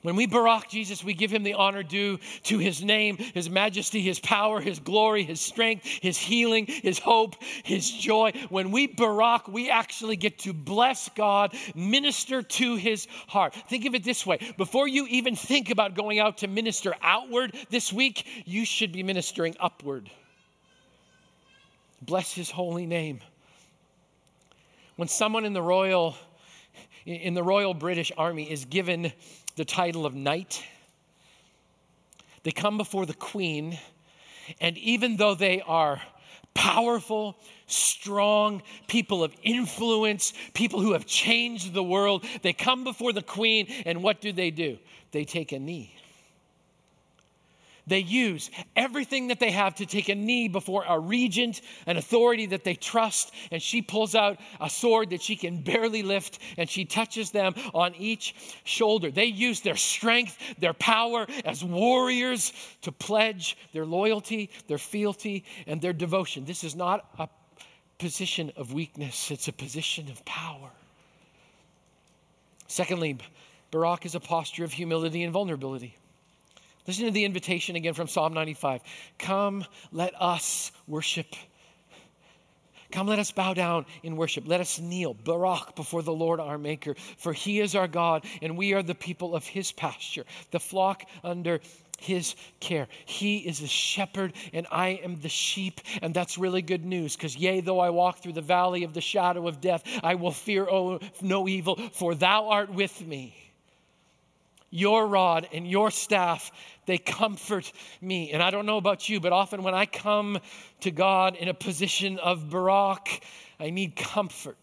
When 0.03 0.15
we 0.15 0.27
barak 0.27 0.69
Jesus, 0.69 1.03
we 1.03 1.13
give 1.13 1.33
him 1.33 1.43
the 1.43 1.55
honor 1.55 1.83
due 1.83 2.19
to 2.45 2.59
his 2.59 2.85
name, 2.85 3.17
his 3.17 3.51
majesty, 3.51 4.01
his 4.01 4.21
power, 4.21 4.61
his 4.61 4.79
glory, 4.79 5.25
his 5.25 5.41
strength, 5.41 5.85
his 5.85 6.17
healing, 6.17 6.67
his 6.67 7.01
hope, 7.01 7.35
his 7.65 7.91
joy. 7.91 8.33
When 8.49 8.71
we 8.71 8.87
barak, 8.87 9.49
we 9.49 9.71
actually 9.71 10.15
get 10.15 10.39
to 10.41 10.53
bless 10.53 11.09
God, 11.17 11.53
minister 11.75 12.43
to 12.43 12.77
his 12.77 13.09
heart. 13.27 13.57
Think 13.69 13.87
of 13.87 13.95
it 13.97 14.05
this 14.05 14.25
way 14.25 14.39
before 14.57 14.87
you 14.87 15.07
even 15.09 15.35
think 15.35 15.71
about 15.71 15.97
going 15.97 16.21
out 16.21 16.39
to 16.39 16.47
minister 16.47 16.95
outward 17.03 17.57
this 17.69 17.93
week, 17.93 18.25
you 18.45 18.65
should 18.65 18.93
be 18.93 19.03
ministering 19.03 19.57
upward. 19.59 20.09
Bless 22.03 22.33
his 22.33 22.51
holy 22.51 22.87
name. 22.87 23.19
When 24.95 25.09
someone 25.09 25.45
in 25.45 25.55
the 25.55 25.63
royal 25.63 26.15
in 27.05 27.33
the 27.33 27.43
Royal 27.43 27.73
British 27.73 28.13
Army 28.19 28.51
is 28.51 28.67
given 28.67 29.13
the 29.59 29.65
title 29.65 30.07
of 30.07 30.15
knight. 30.15 30.65
They 32.45 32.53
come 32.53 32.79
before 32.79 33.05
the 33.05 33.13
queen, 33.13 33.77
and 34.61 34.79
even 34.79 35.17
though 35.17 35.35
they 35.35 35.61
are 35.61 36.01
powerful, 36.55 37.37
strong, 37.67 38.63
people 38.87 39.23
of 39.23 39.35
influence, 39.43 40.33
people 40.55 40.81
who 40.81 40.93
have 40.93 41.07
changed 41.07 41.75
the 41.75 41.83
world, 41.83 42.25
they 42.43 42.53
come 42.53 42.85
before 42.85 43.13
the 43.13 43.23
queen, 43.23 43.67
and 43.85 44.03
what 44.03 44.21
do 44.21 44.33
they 44.33 44.51
do? 44.51 44.79
They 45.11 45.25
take 45.25 45.53
a 45.53 45.59
knee. 45.59 45.93
They 47.89 48.01
use 48.01 48.51
everything 48.77 49.29
that 49.29 49.41
they 49.41 49.51
have 49.51 49.77
to 49.77 49.87
take 49.87 50.09
a 50.09 50.15
knee 50.15 50.49
before 50.49 50.85
a 50.87 50.99
regent, 50.99 51.63
an 51.87 51.97
authority 51.97 52.47
that 52.47 52.63
they 52.63 52.75
trust, 52.75 53.33
and 53.51 53.63
she 53.63 53.81
pulls 53.83 54.15
out 54.15 54.39
a 54.61 54.69
sword 54.69 55.11
that 55.11 55.23
she 55.23 55.37
can 55.37 55.63
barely 55.63 56.03
lift 56.03 56.39
and 56.57 56.69
she 56.69 56.85
touches 56.85 57.31
them 57.31 57.55
on 57.73 57.95
each 57.95 58.35
shoulder. 58.65 59.11
They 59.11 59.27
use 59.27 59.61
their 59.61 59.77
strength, 59.77 60.37
their 60.59 60.75
power 60.75 61.27
as 61.45 61.65
warriors 61.65 62.53
to 62.83 62.93
pledge 62.93 63.57
their 63.73 63.87
loyalty, 63.87 64.51
their 64.67 64.79
fealty, 64.79 65.45
and 65.67 65.81
their 65.81 65.95
devotion. 65.95 66.45
This 66.45 66.65
is 66.65 66.77
not 66.77 67.09
a 67.19 67.29
position 67.99 68.53
of 68.57 68.73
weakness, 68.73 69.31
it's 69.31 69.49
a 69.49 69.53
position 69.53 70.11
of 70.11 70.25
power. 70.25 70.71
Secondly, 72.69 73.19
Barak 73.71 74.07
is 74.07 74.15
a 74.15 74.21
posture 74.21 74.65
of 74.65 74.73
humility 74.73 75.23
and 75.23 75.33
vulnerability. 75.33 75.97
Listen 76.89 77.05
to 77.05 77.11
the 77.11 77.27
invitation 77.27 77.77
again 77.77 77.93
from 77.93 78.09
Psalm 78.09 78.33
95. 78.33 78.81
Come, 79.19 79.63
let 79.93 80.15
us 80.19 80.73
worship. 80.87 81.27
Come, 82.91 83.07
let 83.07 83.19
us 83.19 83.31
bow 83.31 83.53
down 83.53 83.85
in 84.03 84.17
worship. 84.17 84.45
Let 84.47 84.63
us 84.63 84.79
kneel, 84.79 85.13
Barak, 85.13 85.77
before 85.77 86.01
the 86.01 86.15
Lord 86.15 86.41
our 86.41 86.57
Maker. 86.57 86.95
For 87.19 87.35
he 87.35 87.61
is 87.61 87.75
our 87.75 87.89
God, 87.89 88.25
and 88.41 88.57
we 88.57 88.73
are 88.73 88.83
the 88.83 88.95
people 88.95 89.37
of 89.37 89.45
his 89.45 89.71
pasture, 89.71 90.25
the 90.51 90.59
flock 90.59 91.05
under 91.23 91.61
his 91.99 92.35
care. 92.59 92.89
He 93.05 93.41
is 93.41 93.59
the 93.59 93.67
shepherd, 93.67 94.33
and 94.55 94.67
I 94.73 95.01
am 95.05 95.21
the 95.21 95.29
sheep. 95.29 95.83
And 96.01 96.15
that's 96.15 96.39
really 96.39 96.63
good 96.63 96.87
news 96.87 97.17
because, 97.17 97.37
yea, 97.37 97.61
though 97.61 97.81
I 97.81 97.91
walk 97.91 98.23
through 98.23 98.33
the 98.33 98.41
valley 98.41 98.85
of 98.85 98.95
the 98.95 99.03
shadow 99.03 99.47
of 99.47 99.61
death, 99.61 99.83
I 100.03 100.15
will 100.15 100.33
fear 100.33 100.67
no 101.21 101.49
evil, 101.49 101.77
for 101.93 102.15
thou 102.15 102.49
art 102.49 102.73
with 102.73 102.99
me. 103.07 103.48
Your 104.71 105.07
rod 105.07 105.49
and 105.53 105.69
your 105.69 105.91
staff, 105.91 106.51
they 106.87 106.99
comfort 106.99 107.73
me. 108.01 108.33
And 108.33 108.43
I 108.43 108.51
don't 108.51 108.67
know 108.67 108.77
about 108.77 109.09
you, 109.09 109.21
but 109.21 109.33
often 109.33 109.63
when 109.63 109.75
I 109.75 109.87
come 109.87 110.39
to 110.81 110.91
God 110.91 111.37
in 111.37 111.49
a 111.49 111.55
position 111.55 112.19
of 112.19 112.51
Barak, 112.51 113.23
I 113.59 113.71
need 113.71 113.97
comfort. 113.97 114.59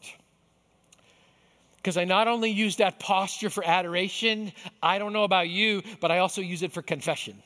Because 1.78 1.98
I 1.98 2.06
not 2.06 2.28
only 2.28 2.50
use 2.50 2.78
that 2.78 3.00
posture 3.00 3.50
for 3.50 3.64
adoration, 3.64 4.52
I 4.82 4.98
don't 4.98 5.14
know 5.14 5.24
about 5.24 5.50
you, 5.50 5.84
but 6.02 6.12
I 6.12 6.20
also 6.20 6.42
use 6.42 6.64
it 6.64 6.72
for 6.72 6.82
confession. 6.82 7.42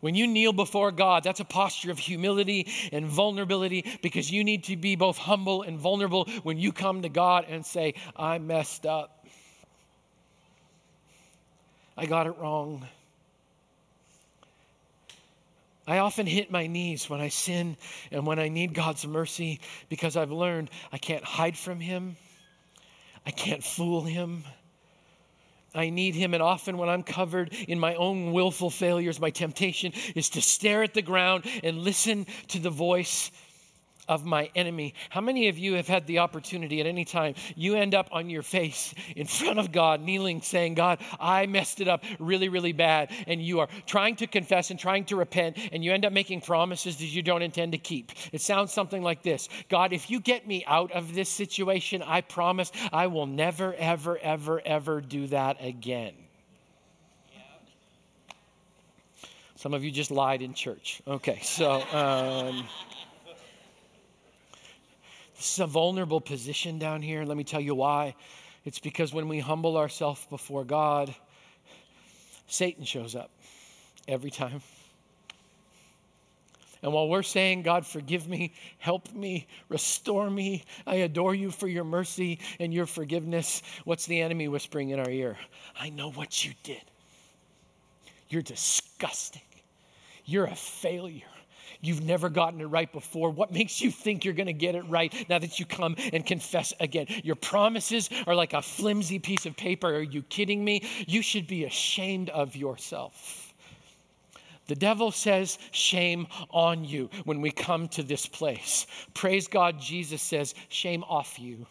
When 0.00 0.16
you 0.16 0.26
kneel 0.26 0.52
before 0.52 0.90
God, 0.90 1.22
that's 1.22 1.38
a 1.38 1.44
posture 1.44 1.92
of 1.92 1.98
humility 1.98 2.66
and 2.90 3.06
vulnerability 3.06 3.98
because 4.02 4.30
you 4.30 4.42
need 4.42 4.64
to 4.64 4.76
be 4.76 4.96
both 4.96 5.16
humble 5.16 5.62
and 5.62 5.78
vulnerable 5.78 6.28
when 6.42 6.58
you 6.58 6.72
come 6.72 7.02
to 7.02 7.08
God 7.08 7.46
and 7.48 7.64
say, 7.64 7.94
I 8.16 8.38
messed 8.38 8.84
up. 8.84 9.21
I 11.96 12.06
got 12.06 12.26
it 12.26 12.36
wrong. 12.38 12.86
I 15.86 15.98
often 15.98 16.26
hit 16.26 16.50
my 16.50 16.68
knees 16.68 17.10
when 17.10 17.20
I 17.20 17.28
sin 17.28 17.76
and 18.10 18.24
when 18.26 18.38
I 18.38 18.48
need 18.48 18.72
God's 18.72 19.06
mercy 19.06 19.60
because 19.88 20.16
I've 20.16 20.30
learned 20.30 20.70
I 20.92 20.98
can't 20.98 21.24
hide 21.24 21.56
from 21.56 21.80
Him. 21.80 22.16
I 23.26 23.30
can't 23.30 23.64
fool 23.64 24.02
Him. 24.02 24.44
I 25.74 25.90
need 25.90 26.14
Him. 26.14 26.34
And 26.34 26.42
often, 26.42 26.76
when 26.78 26.88
I'm 26.88 27.02
covered 27.02 27.52
in 27.66 27.80
my 27.80 27.94
own 27.96 28.32
willful 28.32 28.70
failures, 28.70 29.20
my 29.20 29.30
temptation 29.30 29.92
is 30.14 30.30
to 30.30 30.42
stare 30.42 30.82
at 30.82 30.94
the 30.94 31.02
ground 31.02 31.44
and 31.64 31.78
listen 31.78 32.26
to 32.48 32.58
the 32.58 32.70
voice 32.70 33.30
of 34.08 34.24
my 34.24 34.50
enemy. 34.54 34.94
How 35.10 35.20
many 35.20 35.48
of 35.48 35.58
you 35.58 35.74
have 35.74 35.86
had 35.86 36.06
the 36.06 36.18
opportunity 36.18 36.80
at 36.80 36.86
any 36.86 37.04
time 37.04 37.34
you 37.54 37.76
end 37.76 37.94
up 37.94 38.08
on 38.12 38.28
your 38.28 38.42
face 38.42 38.94
in 39.14 39.26
front 39.26 39.58
of 39.58 39.70
God, 39.70 40.00
kneeling, 40.00 40.42
saying, 40.42 40.74
God, 40.74 40.98
I 41.20 41.46
messed 41.46 41.80
it 41.80 41.88
up 41.88 42.04
really, 42.18 42.48
really 42.48 42.72
bad. 42.72 43.10
And 43.26 43.40
you 43.40 43.60
are 43.60 43.68
trying 43.86 44.16
to 44.16 44.26
confess 44.26 44.70
and 44.70 44.78
trying 44.78 45.04
to 45.06 45.16
repent, 45.16 45.56
and 45.72 45.84
you 45.84 45.92
end 45.92 46.04
up 46.04 46.12
making 46.12 46.40
promises 46.40 46.96
that 46.96 47.06
you 47.06 47.22
don't 47.22 47.42
intend 47.42 47.72
to 47.72 47.78
keep. 47.78 48.12
It 48.32 48.40
sounds 48.40 48.72
something 48.72 49.02
like 49.02 49.22
this 49.22 49.48
God, 49.68 49.92
if 49.92 50.10
you 50.10 50.20
get 50.20 50.46
me 50.46 50.64
out 50.66 50.92
of 50.92 51.14
this 51.14 51.28
situation, 51.28 52.02
I 52.02 52.22
promise 52.22 52.72
I 52.92 53.06
will 53.06 53.26
never, 53.26 53.74
ever, 53.74 54.18
ever, 54.18 54.60
ever 54.64 55.00
do 55.00 55.28
that 55.28 55.64
again. 55.64 56.14
Some 59.56 59.74
of 59.74 59.84
you 59.84 59.92
just 59.92 60.10
lied 60.10 60.42
in 60.42 60.54
church. 60.54 61.00
Okay, 61.06 61.38
so. 61.42 61.82
Um, 61.92 62.64
this 65.42 65.54
is 65.54 65.58
a 65.58 65.66
vulnerable 65.66 66.20
position 66.20 66.78
down 66.78 67.02
here. 67.02 67.24
Let 67.24 67.36
me 67.36 67.42
tell 67.42 67.60
you 67.60 67.74
why. 67.74 68.14
It's 68.64 68.78
because 68.78 69.12
when 69.12 69.26
we 69.26 69.40
humble 69.40 69.76
ourselves 69.76 70.24
before 70.30 70.62
God, 70.62 71.12
Satan 72.46 72.84
shows 72.84 73.16
up 73.16 73.28
every 74.06 74.30
time. 74.30 74.62
And 76.80 76.92
while 76.92 77.08
we're 77.08 77.24
saying, 77.24 77.62
God, 77.62 77.84
forgive 77.84 78.28
me, 78.28 78.54
help 78.78 79.12
me, 79.12 79.48
restore 79.68 80.30
me, 80.30 80.62
I 80.86 80.94
adore 80.96 81.34
you 81.34 81.50
for 81.50 81.66
your 81.66 81.82
mercy 81.82 82.38
and 82.60 82.72
your 82.72 82.86
forgiveness, 82.86 83.62
what's 83.84 84.06
the 84.06 84.20
enemy 84.20 84.46
whispering 84.46 84.90
in 84.90 85.00
our 85.00 85.10
ear? 85.10 85.36
I 85.76 85.90
know 85.90 86.12
what 86.12 86.44
you 86.44 86.52
did. 86.62 86.84
You're 88.28 88.42
disgusting. 88.42 89.42
You're 90.24 90.46
a 90.46 90.54
failure. 90.54 91.24
You've 91.82 92.04
never 92.04 92.28
gotten 92.28 92.60
it 92.60 92.66
right 92.66 92.90
before. 92.90 93.30
What 93.30 93.52
makes 93.52 93.80
you 93.80 93.90
think 93.90 94.24
you're 94.24 94.34
going 94.34 94.46
to 94.46 94.52
get 94.52 94.76
it 94.76 94.82
right 94.82 95.12
now 95.28 95.40
that 95.40 95.58
you 95.58 95.66
come 95.66 95.96
and 96.12 96.24
confess 96.24 96.72
again? 96.78 97.06
Your 97.24 97.34
promises 97.34 98.08
are 98.26 98.36
like 98.36 98.52
a 98.52 98.62
flimsy 98.62 99.18
piece 99.18 99.46
of 99.46 99.56
paper. 99.56 99.88
Are 99.96 100.00
you 100.00 100.22
kidding 100.22 100.64
me? 100.64 100.84
You 101.08 101.22
should 101.22 101.48
be 101.48 101.64
ashamed 101.64 102.30
of 102.30 102.54
yourself. 102.54 103.52
The 104.68 104.76
devil 104.76 105.10
says, 105.10 105.58
Shame 105.72 106.28
on 106.50 106.84
you 106.84 107.10
when 107.24 107.40
we 107.40 107.50
come 107.50 107.88
to 107.88 108.04
this 108.04 108.26
place. 108.26 108.86
Praise 109.12 109.48
God, 109.48 109.80
Jesus 109.80 110.22
says, 110.22 110.54
Shame 110.68 111.02
off 111.08 111.36
you. 111.38 111.66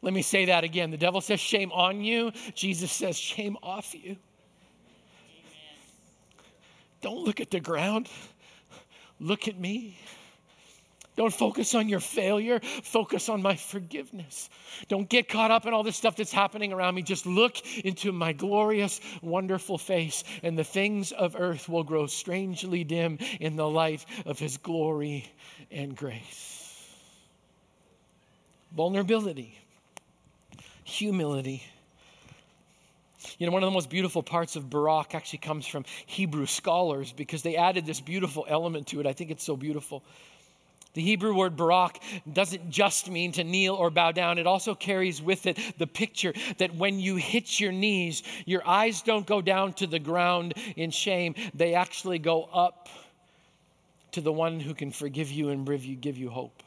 Let 0.00 0.14
me 0.14 0.22
say 0.22 0.46
that 0.46 0.64
again. 0.64 0.90
The 0.90 0.96
devil 0.96 1.20
says, 1.20 1.40
Shame 1.40 1.72
on 1.72 2.02
you. 2.02 2.32
Jesus 2.54 2.90
says, 2.90 3.18
Shame 3.18 3.58
off 3.62 3.94
you. 3.94 4.16
Don't 7.00 7.24
look 7.24 7.40
at 7.40 7.50
the 7.50 7.60
ground, 7.60 8.08
look 9.20 9.48
at 9.48 9.58
me. 9.58 9.96
Don't 11.18 11.34
focus 11.34 11.74
on 11.74 11.88
your 11.88 11.98
failure. 11.98 12.60
Focus 12.60 13.28
on 13.28 13.42
my 13.42 13.56
forgiveness. 13.56 14.48
Don't 14.86 15.08
get 15.08 15.28
caught 15.28 15.50
up 15.50 15.66
in 15.66 15.74
all 15.74 15.82
this 15.82 15.96
stuff 15.96 16.14
that's 16.14 16.30
happening 16.30 16.72
around 16.72 16.94
me. 16.94 17.02
Just 17.02 17.26
look 17.26 17.56
into 17.84 18.12
my 18.12 18.32
glorious, 18.32 19.00
wonderful 19.20 19.78
face, 19.78 20.22
and 20.44 20.56
the 20.56 20.62
things 20.62 21.10
of 21.10 21.34
earth 21.36 21.68
will 21.68 21.82
grow 21.82 22.06
strangely 22.06 22.84
dim 22.84 23.18
in 23.40 23.56
the 23.56 23.68
light 23.68 24.06
of 24.26 24.38
his 24.38 24.58
glory 24.58 25.28
and 25.72 25.96
grace. 25.96 26.86
Vulnerability, 28.76 29.58
humility. 30.84 31.64
You 33.38 33.46
know, 33.46 33.52
one 33.52 33.62
of 33.62 33.66
the 33.66 33.74
most 33.74 33.90
beautiful 33.90 34.22
parts 34.22 34.56
of 34.56 34.70
Barak 34.70 35.14
actually 35.14 35.40
comes 35.40 35.66
from 35.66 35.84
Hebrew 36.06 36.46
scholars 36.46 37.12
because 37.12 37.42
they 37.42 37.56
added 37.56 37.86
this 37.86 38.00
beautiful 38.00 38.46
element 38.48 38.88
to 38.88 39.00
it. 39.00 39.06
I 39.06 39.12
think 39.12 39.30
it's 39.30 39.44
so 39.44 39.56
beautiful. 39.56 40.02
The 40.94 41.02
Hebrew 41.02 41.34
word 41.34 41.56
barak 41.56 42.00
doesn't 42.32 42.70
just 42.70 43.10
mean 43.10 43.32
to 43.32 43.44
kneel 43.44 43.74
or 43.74 43.90
bow 43.90 44.10
down. 44.10 44.38
It 44.38 44.46
also 44.46 44.74
carries 44.74 45.22
with 45.22 45.46
it 45.46 45.58
the 45.78 45.86
picture 45.86 46.32
that 46.56 46.74
when 46.74 46.98
you 46.98 47.16
hit 47.16 47.60
your 47.60 47.72
knees, 47.72 48.22
your 48.46 48.66
eyes 48.66 49.02
don't 49.02 49.26
go 49.26 49.40
down 49.40 49.74
to 49.74 49.86
the 49.86 49.98
ground 49.98 50.54
in 50.76 50.90
shame, 50.90 51.34
they 51.54 51.74
actually 51.74 52.18
go 52.18 52.44
up 52.44 52.88
to 54.12 54.20
the 54.20 54.32
one 54.32 54.58
who 54.58 54.74
can 54.74 54.90
forgive 54.90 55.30
you 55.30 55.50
and 55.50 55.66
give 56.00 56.16
you 56.16 56.30
hope. 56.30 56.62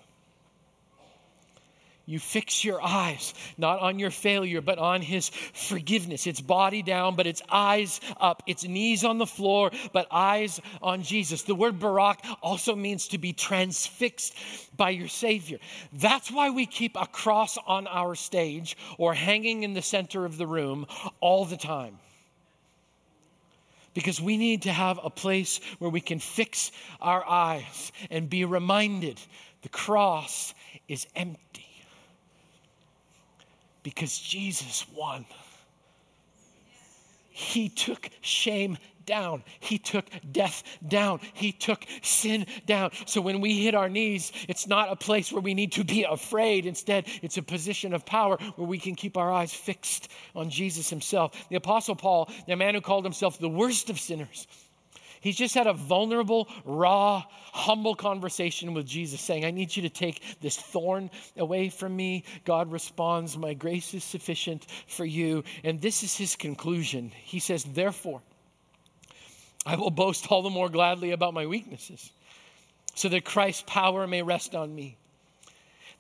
You 2.05 2.19
fix 2.19 2.65
your 2.65 2.81
eyes 2.81 3.33
not 3.57 3.79
on 3.79 3.99
your 3.99 4.09
failure, 4.09 4.61
but 4.61 4.79
on 4.79 5.01
his 5.01 5.29
forgiveness. 5.29 6.25
It's 6.25 6.41
body 6.41 6.81
down, 6.81 7.15
but 7.15 7.27
it's 7.27 7.41
eyes 7.49 8.01
up. 8.19 8.43
It's 8.47 8.63
knees 8.63 9.03
on 9.03 9.17
the 9.17 9.27
floor, 9.27 9.71
but 9.93 10.07
eyes 10.11 10.59
on 10.81 11.03
Jesus. 11.03 11.43
The 11.43 11.55
word 11.55 11.79
barak 11.79 12.19
also 12.41 12.75
means 12.75 13.09
to 13.09 13.17
be 13.17 13.33
transfixed 13.33 14.35
by 14.75 14.89
your 14.89 15.07
Savior. 15.07 15.59
That's 15.93 16.31
why 16.31 16.49
we 16.49 16.65
keep 16.65 16.95
a 16.95 17.05
cross 17.05 17.57
on 17.67 17.87
our 17.87 18.15
stage 18.15 18.77
or 18.97 19.13
hanging 19.13 19.63
in 19.63 19.73
the 19.73 19.81
center 19.81 20.25
of 20.25 20.37
the 20.37 20.47
room 20.47 20.87
all 21.19 21.45
the 21.45 21.57
time 21.57 21.99
because 23.93 24.21
we 24.21 24.37
need 24.37 24.63
to 24.63 24.71
have 24.71 24.99
a 25.03 25.09
place 25.09 25.59
where 25.79 25.89
we 25.89 26.01
can 26.01 26.19
fix 26.19 26.71
our 27.01 27.27
eyes 27.27 27.91
and 28.09 28.29
be 28.29 28.45
reminded 28.45 29.19
the 29.63 29.69
cross 29.69 30.53
is 30.87 31.05
empty 31.15 31.70
because 33.83 34.17
Jesus 34.17 34.85
won. 34.95 35.25
He 37.29 37.69
took 37.69 38.09
shame 38.21 38.77
down. 39.05 39.43
He 39.59 39.77
took 39.77 40.05
death 40.31 40.63
down. 40.87 41.21
He 41.33 41.51
took 41.51 41.85
sin 42.01 42.45
down. 42.65 42.91
So 43.05 43.21
when 43.21 43.41
we 43.41 43.63
hit 43.63 43.73
our 43.73 43.89
knees, 43.89 44.31
it's 44.47 44.67
not 44.67 44.91
a 44.91 44.95
place 44.95 45.31
where 45.31 45.41
we 45.41 45.53
need 45.53 45.71
to 45.73 45.83
be 45.83 46.03
afraid. 46.03 46.65
Instead, 46.65 47.07
it's 47.21 47.37
a 47.37 47.41
position 47.41 47.93
of 47.93 48.05
power 48.05 48.37
where 48.55 48.67
we 48.67 48.77
can 48.77 48.95
keep 48.95 49.17
our 49.17 49.31
eyes 49.31 49.53
fixed 49.53 50.09
on 50.35 50.49
Jesus 50.49 50.89
himself. 50.89 51.33
The 51.49 51.55
Apostle 51.55 51.95
Paul, 51.95 52.29
the 52.47 52.55
man 52.55 52.75
who 52.75 52.81
called 52.81 53.05
himself 53.05 53.39
the 53.39 53.49
worst 53.49 53.89
of 53.89 53.99
sinners, 53.99 54.47
He's 55.21 55.37
just 55.37 55.53
had 55.53 55.67
a 55.67 55.73
vulnerable, 55.73 56.49
raw, 56.65 57.23
humble 57.53 57.93
conversation 57.93 58.73
with 58.73 58.87
Jesus, 58.87 59.21
saying, 59.21 59.45
I 59.45 59.51
need 59.51 59.75
you 59.75 59.83
to 59.83 59.89
take 59.89 60.21
this 60.41 60.57
thorn 60.57 61.11
away 61.37 61.69
from 61.69 61.95
me. 61.95 62.23
God 62.43 62.71
responds, 62.71 63.37
My 63.37 63.53
grace 63.53 63.93
is 63.93 64.03
sufficient 64.03 64.65
for 64.87 65.05
you. 65.05 65.43
And 65.63 65.79
this 65.79 66.01
is 66.01 66.17
his 66.17 66.35
conclusion. 66.35 67.11
He 67.15 67.39
says, 67.39 67.63
Therefore, 67.63 68.21
I 69.63 69.75
will 69.75 69.91
boast 69.91 70.31
all 70.31 70.41
the 70.41 70.49
more 70.49 70.69
gladly 70.69 71.11
about 71.11 71.35
my 71.35 71.45
weaknesses, 71.45 72.11
so 72.95 73.07
that 73.09 73.23
Christ's 73.23 73.63
power 73.67 74.07
may 74.07 74.23
rest 74.23 74.55
on 74.55 74.73
me. 74.73 74.97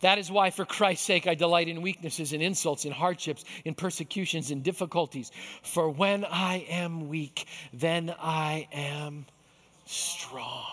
That 0.01 0.17
is 0.17 0.31
why, 0.31 0.49
for 0.49 0.65
Christ's 0.65 1.05
sake, 1.05 1.27
I 1.27 1.35
delight 1.35 1.67
in 1.67 1.81
weaknesses 1.81 2.33
and 2.33 2.41
insults, 2.41 2.85
in 2.85 2.91
hardships, 2.91 3.45
in 3.65 3.75
persecutions, 3.75 4.49
in 4.49 4.61
difficulties. 4.61 5.31
For 5.61 5.89
when 5.89 6.25
I 6.25 6.65
am 6.69 7.07
weak, 7.07 7.45
then 7.71 8.13
I 8.19 8.67
am 8.71 9.25
strong. 9.85 10.65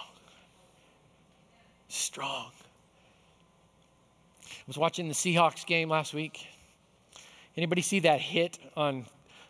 Strong. 1.89 2.53
I 4.47 4.65
was 4.67 4.79
watching 4.79 5.09
the 5.09 5.15
Seahawks 5.15 5.65
game 5.67 5.91
last 5.91 6.15
week. 6.15 6.47
Anybody 7.57 7.83
see 7.83 8.01
that 8.01 8.21
hit 8.21 8.59
on 8.77 9.05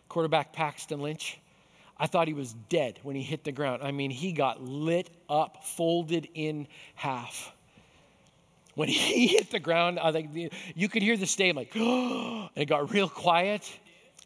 quarterback 0.09 0.51
Paxton 0.51 1.01
Lynch? 1.01 1.39
I 1.97 2.07
thought 2.07 2.27
he 2.27 2.33
was 2.33 2.53
dead 2.69 2.99
when 3.03 3.15
he 3.15 3.21
hit 3.21 3.43
the 3.43 3.51
ground. 3.51 3.81
I 3.83 3.91
mean, 3.91 4.11
he 4.11 4.31
got 4.33 4.61
lit 4.61 5.09
up, 5.29 5.63
folded 5.63 6.27
in 6.33 6.67
half 6.95 7.53
when 8.79 8.87
he 8.87 9.27
hit 9.27 9.51
the 9.51 9.59
ground, 9.59 9.99
I 9.99 10.13
think 10.13 10.53
you 10.73 10.87
could 10.87 11.03
hear 11.03 11.17
the 11.17 11.25
stadium 11.25 11.57
like, 11.57 11.75
and 11.75 12.49
it 12.55 12.69
got 12.69 12.93
real 12.93 13.09
quiet. 13.09 13.69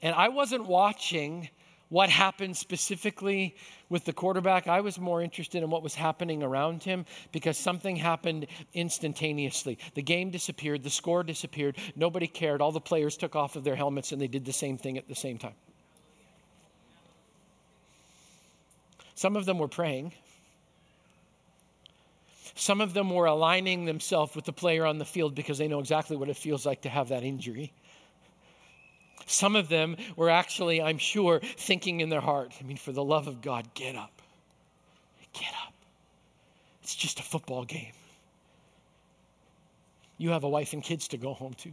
And 0.03 0.13
I 0.13 0.29
wasn't 0.29 0.67
watching 0.67 1.49
what 1.89 2.11
happened 2.11 2.55
specifically 2.55 3.55
with 3.89 4.05
the 4.05 4.13
quarterback. 4.13 4.67
I 4.67 4.81
was 4.81 4.99
more 4.99 5.23
interested 5.23 5.63
in 5.63 5.71
what 5.71 5.81
was 5.81 5.95
happening 5.95 6.43
around 6.43 6.83
him 6.83 7.05
because 7.31 7.57
something 7.57 7.95
happened 7.95 8.45
instantaneously. 8.75 9.79
The 9.95 10.03
game 10.03 10.29
disappeared, 10.29 10.83
the 10.83 10.89
score 10.91 11.23
disappeared, 11.23 11.77
nobody 11.95 12.27
cared. 12.27 12.61
All 12.61 12.71
the 12.71 12.79
players 12.79 13.17
took 13.17 13.35
off 13.35 13.55
of 13.55 13.63
their 13.63 13.75
helmets 13.75 14.11
and 14.11 14.21
they 14.21 14.27
did 14.27 14.45
the 14.45 14.53
same 14.53 14.77
thing 14.77 14.99
at 14.99 15.07
the 15.07 15.15
same 15.15 15.39
time. 15.39 15.55
Some 19.15 19.35
of 19.35 19.45
them 19.45 19.57
were 19.57 19.67
praying. 19.67 20.13
Some 22.55 22.81
of 22.81 22.93
them 22.93 23.09
were 23.09 23.25
aligning 23.25 23.85
themselves 23.85 24.35
with 24.35 24.45
the 24.45 24.53
player 24.53 24.85
on 24.85 24.99
the 24.99 25.05
field 25.05 25.33
because 25.33 25.57
they 25.57 25.67
know 25.67 25.79
exactly 25.79 26.15
what 26.15 26.29
it 26.29 26.37
feels 26.37 26.65
like 26.65 26.81
to 26.81 26.89
have 26.89 27.09
that 27.09 27.23
injury. 27.23 27.73
Some 29.25 29.55
of 29.55 29.69
them 29.69 29.95
were 30.15 30.29
actually, 30.29 30.81
I'm 30.81 30.97
sure, 30.97 31.39
thinking 31.39 32.01
in 32.01 32.09
their 32.09 32.21
heart, 32.21 32.53
I 32.59 32.63
mean, 32.63 32.77
for 32.77 32.91
the 32.91 33.03
love 33.03 33.27
of 33.27 33.41
God, 33.41 33.73
get 33.73 33.95
up. 33.95 34.21
Get 35.33 35.51
up. 35.65 35.73
It's 36.83 36.95
just 36.95 37.19
a 37.19 37.23
football 37.23 37.63
game. 37.63 37.93
You 40.17 40.29
have 40.29 40.43
a 40.43 40.49
wife 40.49 40.73
and 40.73 40.83
kids 40.83 41.07
to 41.09 41.17
go 41.17 41.33
home 41.33 41.53
to. 41.55 41.71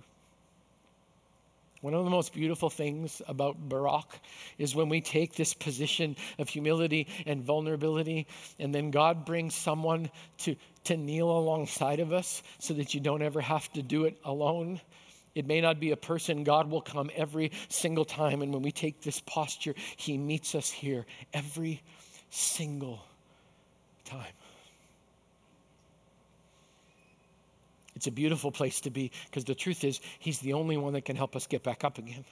One 1.81 1.95
of 1.95 2.05
the 2.05 2.11
most 2.11 2.35
beautiful 2.35 2.69
things 2.69 3.23
about 3.27 3.57
Barak 3.69 4.21
is 4.59 4.75
when 4.75 4.90
we 4.90 5.01
take 5.01 5.35
this 5.35 5.55
position 5.55 6.14
of 6.38 6.49
humility 6.49 7.07
and 7.25 7.43
vulnerability, 7.43 8.27
and 8.59 8.75
then 8.75 8.90
God 8.90 9.25
brings 9.25 9.55
someone 9.55 10.11
to, 10.38 10.57
to 10.85 10.97
kneel 10.99 11.31
alongside 11.31 12.01
of 12.01 12.12
us 12.12 12.43
so 12.59 12.75
that 12.75 12.93
you 12.93 13.01
don't 13.01 13.23
ever 13.23 13.40
have 13.40 13.73
to 13.73 13.83
do 13.83 14.05
it 14.05 14.19
alone. 14.25 14.79
It 15.35 15.47
may 15.47 15.62
not 15.62 15.81
be 15.81 15.93
a 15.93 15.97
person, 15.97 16.45
God 16.45 16.69
will 16.71 16.83
come 16.83 17.11
every 17.14 17.51
single 17.71 18.05
time. 18.05 18.43
And 18.43 18.53
when 18.53 18.62
we 18.62 18.73
take 18.73 19.01
this 19.01 19.21
posture, 19.21 19.75
He 19.97 20.19
meets 20.19 20.55
us 20.55 20.71
here 20.71 21.07
every 21.33 21.83
single 22.29 23.03
time. 24.05 24.33
It's 28.01 28.07
a 28.07 28.11
beautiful 28.11 28.51
place 28.51 28.81
to 28.81 28.91
be 28.91 29.11
because 29.27 29.45
the 29.45 29.55
truth 29.55 29.85
is, 29.85 30.01
He's 30.21 30.39
the 30.39 30.55
only 30.55 30.79
one 30.79 30.95
that 30.95 31.05
can 31.05 31.17
help 31.17 31.37
us 31.37 31.47
get 31.47 31.63
back 31.63 31.85
up 31.85 31.99
again. 31.99 32.25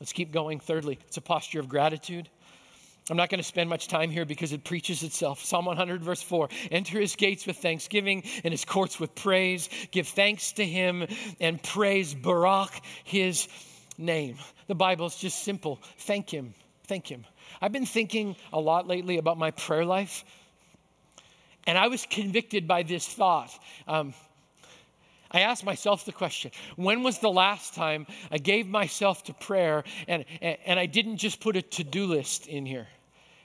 Let's 0.00 0.12
keep 0.12 0.32
going. 0.32 0.58
Thirdly, 0.58 0.98
it's 1.06 1.16
a 1.16 1.20
posture 1.20 1.60
of 1.60 1.68
gratitude. 1.68 2.28
I'm 3.08 3.16
not 3.16 3.30
going 3.30 3.38
to 3.38 3.44
spend 3.44 3.70
much 3.70 3.86
time 3.86 4.10
here 4.10 4.24
because 4.24 4.52
it 4.52 4.64
preaches 4.64 5.04
itself. 5.04 5.44
Psalm 5.44 5.66
100, 5.66 6.02
verse 6.02 6.20
4 6.20 6.48
Enter 6.72 6.98
his 6.98 7.14
gates 7.14 7.46
with 7.46 7.56
thanksgiving 7.58 8.24
and 8.42 8.50
his 8.50 8.64
courts 8.64 8.98
with 8.98 9.14
praise. 9.14 9.68
Give 9.92 10.08
thanks 10.08 10.50
to 10.54 10.66
him 10.66 11.06
and 11.40 11.62
praise 11.62 12.14
Barak, 12.14 12.80
his 13.04 13.46
name. 13.96 14.38
The 14.66 14.74
Bible 14.74 15.06
is 15.06 15.14
just 15.14 15.44
simple. 15.44 15.78
Thank 15.98 16.30
him. 16.30 16.52
Thank 16.88 17.06
him. 17.06 17.24
I've 17.60 17.70
been 17.70 17.86
thinking 17.86 18.34
a 18.52 18.58
lot 18.58 18.88
lately 18.88 19.18
about 19.18 19.38
my 19.38 19.52
prayer 19.52 19.84
life. 19.84 20.24
And 21.66 21.78
I 21.78 21.88
was 21.88 22.06
convicted 22.06 22.66
by 22.66 22.82
this 22.82 23.06
thought. 23.06 23.50
Um, 23.86 24.14
I 25.30 25.40
asked 25.40 25.64
myself 25.64 26.04
the 26.04 26.12
question 26.12 26.50
when 26.76 27.02
was 27.02 27.18
the 27.18 27.30
last 27.30 27.74
time 27.74 28.06
I 28.30 28.38
gave 28.38 28.66
myself 28.66 29.24
to 29.24 29.34
prayer 29.34 29.84
and, 30.06 30.24
and, 30.40 30.58
and 30.66 30.78
I 30.78 30.86
didn't 30.86 31.16
just 31.16 31.40
put 31.40 31.56
a 31.56 31.62
to 31.62 31.84
do 31.84 32.06
list 32.06 32.48
in 32.48 32.66
here? 32.66 32.86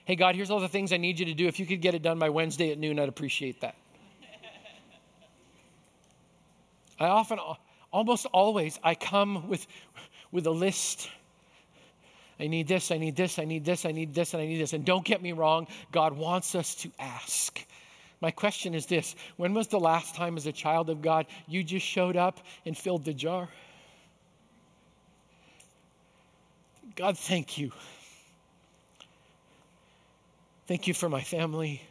Hey, 0.05 0.15
God, 0.15 0.35
here's 0.35 0.49
all 0.49 0.59
the 0.59 0.67
things 0.67 0.93
I 0.93 0.97
need 0.97 1.19
you 1.19 1.25
to 1.25 1.33
do. 1.33 1.47
If 1.47 1.59
you 1.59 1.65
could 1.65 1.81
get 1.81 1.93
it 1.93 2.01
done 2.01 2.17
by 2.17 2.29
Wednesday 2.29 2.71
at 2.71 2.77
noon, 2.77 2.99
I'd 2.99 3.09
appreciate 3.09 3.61
that. 3.61 3.75
I 6.99 7.07
often, 7.07 7.39
almost 7.91 8.25
always, 8.27 8.79
I 8.83 8.95
come 8.95 9.47
with, 9.47 9.67
with 10.31 10.47
a 10.47 10.51
list 10.51 11.09
I 12.39 12.47
need 12.47 12.67
this, 12.67 12.91
I 12.91 12.97
need 12.97 13.15
this, 13.15 13.39
I 13.39 13.45
need 13.45 13.65
this, 13.65 13.85
I 13.85 13.91
need 13.91 14.13
this, 14.13 14.33
and 14.33 14.41
I 14.41 14.45
need 14.45 14.59
this. 14.59 14.73
And 14.73 14.85
don't 14.85 15.03
get 15.03 15.21
me 15.21 15.31
wrong, 15.31 15.67
God 15.91 16.13
wants 16.13 16.53
us 16.55 16.75
to 16.75 16.91
ask. 16.99 17.59
My 18.21 18.31
question 18.31 18.73
is 18.73 18.85
this 18.85 19.15
When 19.37 19.53
was 19.53 19.67
the 19.67 19.79
last 19.79 20.15
time, 20.15 20.37
as 20.37 20.47
a 20.47 20.51
child 20.51 20.89
of 20.89 21.01
God, 21.01 21.27
you 21.47 21.63
just 21.63 21.85
showed 21.85 22.17
up 22.17 22.39
and 22.65 22.77
filled 22.77 23.05
the 23.05 23.13
jar? 23.13 23.49
God, 26.95 27.17
thank 27.17 27.57
you. 27.57 27.71
Thank 30.67 30.87
you 30.87 30.93
for 30.93 31.07
my 31.07 31.21
family. 31.21 31.81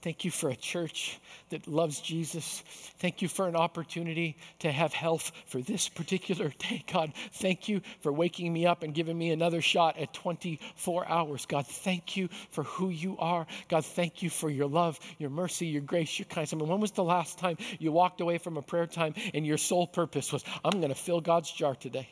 Thank 0.00 0.24
you 0.24 0.30
for 0.30 0.48
a 0.50 0.56
church 0.56 1.18
that 1.50 1.66
loves 1.66 2.00
Jesus. 2.00 2.62
Thank 2.98 3.20
you 3.20 3.26
for 3.28 3.48
an 3.48 3.56
opportunity 3.56 4.36
to 4.60 4.70
have 4.70 4.92
health 4.92 5.32
for 5.46 5.60
this 5.60 5.88
particular 5.88 6.52
day. 6.58 6.84
God, 6.92 7.12
thank 7.32 7.68
you 7.68 7.80
for 8.00 8.12
waking 8.12 8.52
me 8.52 8.64
up 8.64 8.84
and 8.84 8.94
giving 8.94 9.18
me 9.18 9.32
another 9.32 9.60
shot 9.60 9.98
at 9.98 10.14
24 10.14 11.08
hours. 11.08 11.46
God, 11.46 11.66
thank 11.66 12.16
you 12.16 12.28
for 12.50 12.62
who 12.62 12.90
you 12.90 13.18
are. 13.18 13.46
God, 13.68 13.84
thank 13.84 14.22
you 14.22 14.30
for 14.30 14.48
your 14.48 14.68
love, 14.68 15.00
your 15.18 15.30
mercy, 15.30 15.66
your 15.66 15.82
grace, 15.82 16.18
your 16.18 16.26
kindness. 16.26 16.52
I 16.52 16.56
mean, 16.56 16.68
when 16.68 16.80
was 16.80 16.92
the 16.92 17.04
last 17.04 17.38
time 17.38 17.56
you 17.80 17.90
walked 17.90 18.20
away 18.20 18.38
from 18.38 18.56
a 18.56 18.62
prayer 18.62 18.86
time 18.86 19.14
and 19.34 19.44
your 19.44 19.58
sole 19.58 19.86
purpose 19.86 20.32
was, 20.32 20.44
I'm 20.64 20.78
going 20.80 20.90
to 20.90 20.94
fill 20.94 21.20
God's 21.20 21.50
jar 21.50 21.74
today? 21.74 22.08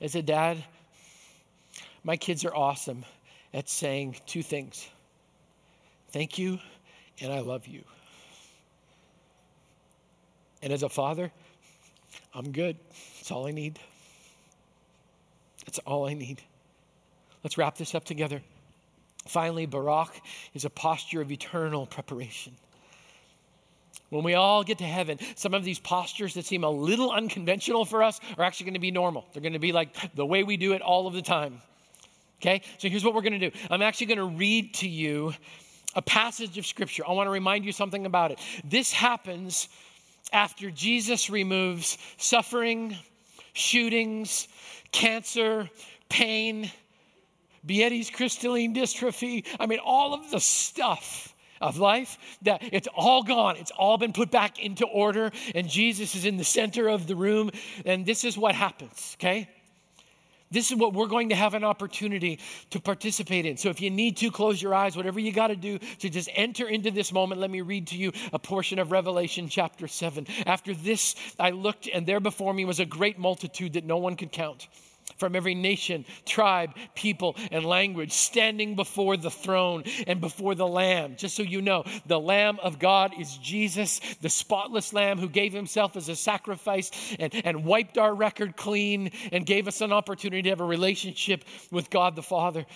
As 0.00 0.14
a 0.14 0.22
dad, 0.22 0.64
my 2.04 2.16
kids 2.16 2.44
are 2.44 2.54
awesome 2.54 3.04
at 3.52 3.68
saying 3.68 4.16
two 4.26 4.42
things 4.42 4.88
thank 6.12 6.38
you 6.38 6.58
and 7.20 7.32
I 7.32 7.40
love 7.40 7.66
you. 7.66 7.82
And 10.62 10.72
as 10.72 10.82
a 10.82 10.88
father, 10.88 11.30
I'm 12.34 12.50
good. 12.52 12.76
That's 13.16 13.30
all 13.30 13.46
I 13.46 13.52
need. 13.52 13.78
That's 15.66 15.78
all 15.80 16.06
I 16.06 16.14
need. 16.14 16.40
Let's 17.44 17.58
wrap 17.58 17.76
this 17.76 17.94
up 17.94 18.04
together. 18.04 18.42
Finally, 19.26 19.66
Barak 19.66 20.20
is 20.54 20.64
a 20.64 20.70
posture 20.70 21.20
of 21.20 21.30
eternal 21.30 21.86
preparation. 21.86 22.54
When 24.10 24.24
we 24.24 24.34
all 24.34 24.64
get 24.64 24.78
to 24.78 24.84
heaven, 24.84 25.18
some 25.34 25.52
of 25.52 25.64
these 25.64 25.78
postures 25.78 26.34
that 26.34 26.46
seem 26.46 26.64
a 26.64 26.70
little 26.70 27.10
unconventional 27.10 27.84
for 27.84 28.02
us 28.02 28.20
are 28.38 28.44
actually 28.44 28.64
going 28.64 28.74
to 28.74 28.80
be 28.80 28.90
normal. 28.90 29.26
They're 29.32 29.42
going 29.42 29.52
to 29.52 29.58
be 29.58 29.72
like 29.72 30.14
the 30.14 30.24
way 30.24 30.42
we 30.42 30.56
do 30.56 30.72
it 30.72 30.80
all 30.80 31.06
of 31.06 31.14
the 31.14 31.22
time. 31.22 31.60
Okay? 32.40 32.62
So 32.78 32.88
here's 32.88 33.04
what 33.04 33.14
we're 33.14 33.22
going 33.22 33.38
to 33.38 33.50
do 33.50 33.56
I'm 33.70 33.82
actually 33.82 34.06
going 34.06 34.18
to 34.18 34.36
read 34.36 34.74
to 34.74 34.88
you 34.88 35.34
a 35.94 36.02
passage 36.02 36.56
of 36.58 36.66
scripture. 36.66 37.02
I 37.06 37.12
want 37.12 37.26
to 37.26 37.32
remind 37.32 37.64
you 37.64 37.72
something 37.72 38.06
about 38.06 38.30
it. 38.30 38.38
This 38.64 38.92
happens 38.92 39.68
after 40.32 40.70
Jesus 40.70 41.28
removes 41.30 41.98
suffering, 42.16 42.96
shootings, 43.52 44.48
cancer, 44.92 45.68
pain, 46.08 46.70
Bietti's 47.66 48.10
crystalline 48.10 48.74
dystrophy. 48.74 49.44
I 49.58 49.66
mean, 49.66 49.80
all 49.80 50.14
of 50.14 50.30
the 50.30 50.40
stuff 50.40 51.34
of 51.60 51.78
life 51.78 52.18
that 52.42 52.60
it's 52.72 52.88
all 52.94 53.22
gone 53.22 53.56
it's 53.56 53.72
all 53.72 53.98
been 53.98 54.12
put 54.12 54.30
back 54.30 54.58
into 54.58 54.86
order 54.86 55.30
and 55.54 55.68
jesus 55.68 56.14
is 56.14 56.24
in 56.24 56.36
the 56.36 56.44
center 56.44 56.88
of 56.88 57.06
the 57.06 57.16
room 57.16 57.50
and 57.84 58.06
this 58.06 58.24
is 58.24 58.36
what 58.36 58.54
happens 58.54 59.16
okay 59.18 59.48
this 60.50 60.70
is 60.70 60.78
what 60.78 60.94
we're 60.94 61.06
going 61.06 61.28
to 61.28 61.34
have 61.34 61.54
an 61.54 61.64
opportunity 61.64 62.38
to 62.70 62.80
participate 62.80 63.44
in. 63.44 63.56
So 63.56 63.68
if 63.68 63.80
you 63.80 63.90
need 63.90 64.16
to, 64.18 64.30
close 64.30 64.60
your 64.60 64.74
eyes, 64.74 64.96
whatever 64.96 65.20
you 65.20 65.32
got 65.32 65.48
to 65.48 65.56
do 65.56 65.78
to 65.78 66.08
just 66.08 66.30
enter 66.34 66.66
into 66.68 66.90
this 66.90 67.12
moment. 67.12 67.40
Let 67.40 67.50
me 67.50 67.60
read 67.60 67.88
to 67.88 67.96
you 67.96 68.12
a 68.32 68.38
portion 68.38 68.78
of 68.78 68.90
Revelation 68.90 69.48
chapter 69.48 69.86
7. 69.86 70.26
After 70.46 70.72
this, 70.72 71.14
I 71.38 71.50
looked, 71.50 71.88
and 71.92 72.06
there 72.06 72.20
before 72.20 72.54
me 72.54 72.64
was 72.64 72.80
a 72.80 72.86
great 72.86 73.18
multitude 73.18 73.74
that 73.74 73.84
no 73.84 73.98
one 73.98 74.16
could 74.16 74.32
count 74.32 74.68
from 75.16 75.34
every 75.34 75.54
nation, 75.54 76.04
tribe, 76.24 76.70
people, 76.94 77.36
and 77.50 77.64
language 77.64 78.12
standing 78.12 78.74
before 78.74 79.16
the 79.16 79.30
throne 79.30 79.84
and 80.06 80.20
before 80.20 80.54
the 80.54 80.66
Lamb. 80.66 81.16
Just 81.16 81.36
so 81.36 81.42
you 81.42 81.62
know, 81.62 81.84
the 82.06 82.20
Lamb 82.20 82.58
of 82.62 82.78
God 82.78 83.12
is 83.18 83.36
Jesus, 83.38 84.00
the 84.20 84.28
spotless 84.28 84.92
Lamb 84.92 85.18
who 85.18 85.28
gave 85.28 85.52
himself 85.52 85.96
as 85.96 86.08
a 86.08 86.16
sacrifice 86.16 86.90
and, 87.18 87.34
and 87.44 87.64
wiped 87.64 87.98
our 87.98 88.14
record 88.14 88.56
clean 88.56 89.10
and 89.32 89.46
gave 89.46 89.68
us 89.68 89.80
an 89.80 89.92
opportunity 89.92 90.42
to 90.42 90.50
have 90.50 90.60
a 90.60 90.64
relationship 90.64 91.44
with 91.70 91.90
God 91.90 92.16
the 92.16 92.22
Father. 92.22 92.66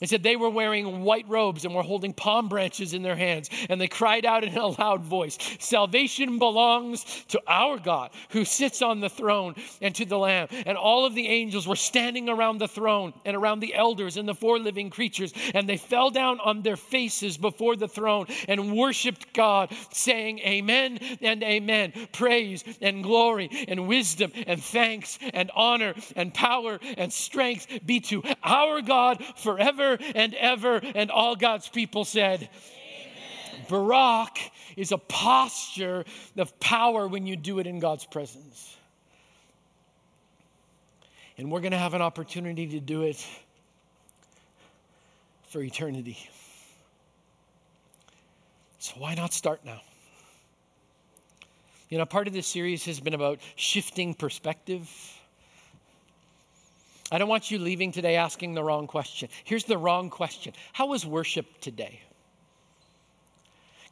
It 0.00 0.08
said 0.08 0.22
they 0.22 0.36
were 0.36 0.48
wearing 0.48 1.02
white 1.02 1.28
robes 1.28 1.66
and 1.66 1.74
were 1.74 1.82
holding 1.82 2.14
palm 2.14 2.48
branches 2.48 2.94
in 2.94 3.02
their 3.02 3.16
hands. 3.16 3.50
And 3.68 3.78
they 3.78 3.86
cried 3.86 4.24
out 4.24 4.44
in 4.44 4.56
a 4.56 4.66
loud 4.66 5.02
voice 5.02 5.36
Salvation 5.58 6.38
belongs 6.38 7.04
to 7.28 7.40
our 7.46 7.78
God 7.78 8.10
who 8.30 8.46
sits 8.46 8.80
on 8.80 9.00
the 9.00 9.10
throne 9.10 9.54
and 9.82 9.94
to 9.96 10.06
the 10.06 10.18
Lamb. 10.18 10.48
And 10.64 10.78
all 10.78 11.04
of 11.04 11.14
the 11.14 11.28
angels 11.28 11.68
were 11.68 11.76
standing 11.76 12.30
around 12.30 12.58
the 12.58 12.68
throne 12.68 13.12
and 13.26 13.36
around 13.36 13.60
the 13.60 13.74
elders 13.74 14.16
and 14.16 14.26
the 14.26 14.34
four 14.34 14.58
living 14.58 14.88
creatures. 14.88 15.34
And 15.52 15.68
they 15.68 15.76
fell 15.76 16.10
down 16.10 16.40
on 16.40 16.62
their 16.62 16.76
faces 16.76 17.36
before 17.36 17.76
the 17.76 17.88
throne 17.88 18.26
and 18.48 18.74
worshiped 18.74 19.34
God, 19.34 19.70
saying, 19.92 20.38
Amen 20.40 20.98
and 21.20 21.42
Amen. 21.42 21.92
Praise 22.12 22.64
and 22.80 23.02
glory 23.02 23.50
and 23.68 23.86
wisdom 23.86 24.32
and 24.46 24.62
thanks 24.62 25.18
and 25.34 25.50
honor 25.54 25.94
and 26.16 26.32
power 26.32 26.78
and 26.96 27.12
strength 27.12 27.66
be 27.84 28.00
to 28.00 28.22
our 28.42 28.80
God 28.80 29.22
forever 29.36 29.89
and 30.14 30.34
ever. 30.34 30.80
And 30.94 31.10
all 31.10 31.36
God's 31.36 31.68
people 31.68 32.04
said, 32.04 32.48
Amen. 32.48 33.66
Barak 33.68 34.38
is 34.76 34.92
a 34.92 34.98
posture 34.98 36.04
of 36.36 36.58
power 36.60 37.06
when 37.06 37.26
you 37.26 37.36
do 37.36 37.58
it 37.58 37.66
in 37.66 37.78
God's 37.78 38.04
presence. 38.04 38.76
And 41.38 41.50
we're 41.50 41.60
going 41.60 41.72
to 41.72 41.78
have 41.78 41.94
an 41.94 42.02
opportunity 42.02 42.66
to 42.68 42.80
do 42.80 43.02
it 43.02 43.26
for 45.48 45.62
eternity. 45.62 46.18
So 48.78 48.94
why 48.98 49.14
not 49.14 49.32
start 49.32 49.64
now? 49.64 49.80
You 51.88 51.98
know, 51.98 52.06
part 52.06 52.28
of 52.28 52.32
this 52.32 52.46
series 52.46 52.84
has 52.84 53.00
been 53.00 53.14
about 53.14 53.40
shifting 53.56 54.14
perspective 54.14 54.88
I 57.12 57.18
don't 57.18 57.28
want 57.28 57.50
you 57.50 57.58
leaving 57.58 57.90
today 57.90 58.16
asking 58.16 58.54
the 58.54 58.62
wrong 58.62 58.86
question. 58.86 59.28
Here's 59.44 59.64
the 59.64 59.78
wrong 59.78 60.10
question 60.10 60.54
How 60.72 60.86
was 60.86 61.04
worship 61.04 61.60
today? 61.60 62.00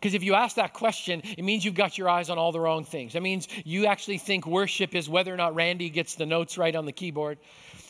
Because 0.01 0.15
if 0.15 0.23
you 0.23 0.35
ask 0.35 0.57
that 0.57 0.75
question, 0.75 1.23
it 1.25 1.43
means 1.45 1.65
you've 1.65 1.75
got 1.75 1.99
your 1.99 2.09
eyes 2.09 2.31
on 2.31 2.39
all 2.39 2.53
the 2.53 2.61
wrong 2.61 2.85
things. 2.85 3.15
That 3.15 3.23
means 3.23 3.49
you 3.65 3.87
actually 3.87 4.19
think 4.19 4.47
worship 4.47 4.95
is 4.95 5.09
whether 5.09 5.35
or 5.35 5.37
not 5.37 5.57
Randy 5.57 5.91
gets 5.91 6.15
the 6.15 6.27
notes 6.27 6.57
right 6.57 6.75
on 6.75 6.87
the 6.87 6.93
keyboard. 6.93 7.39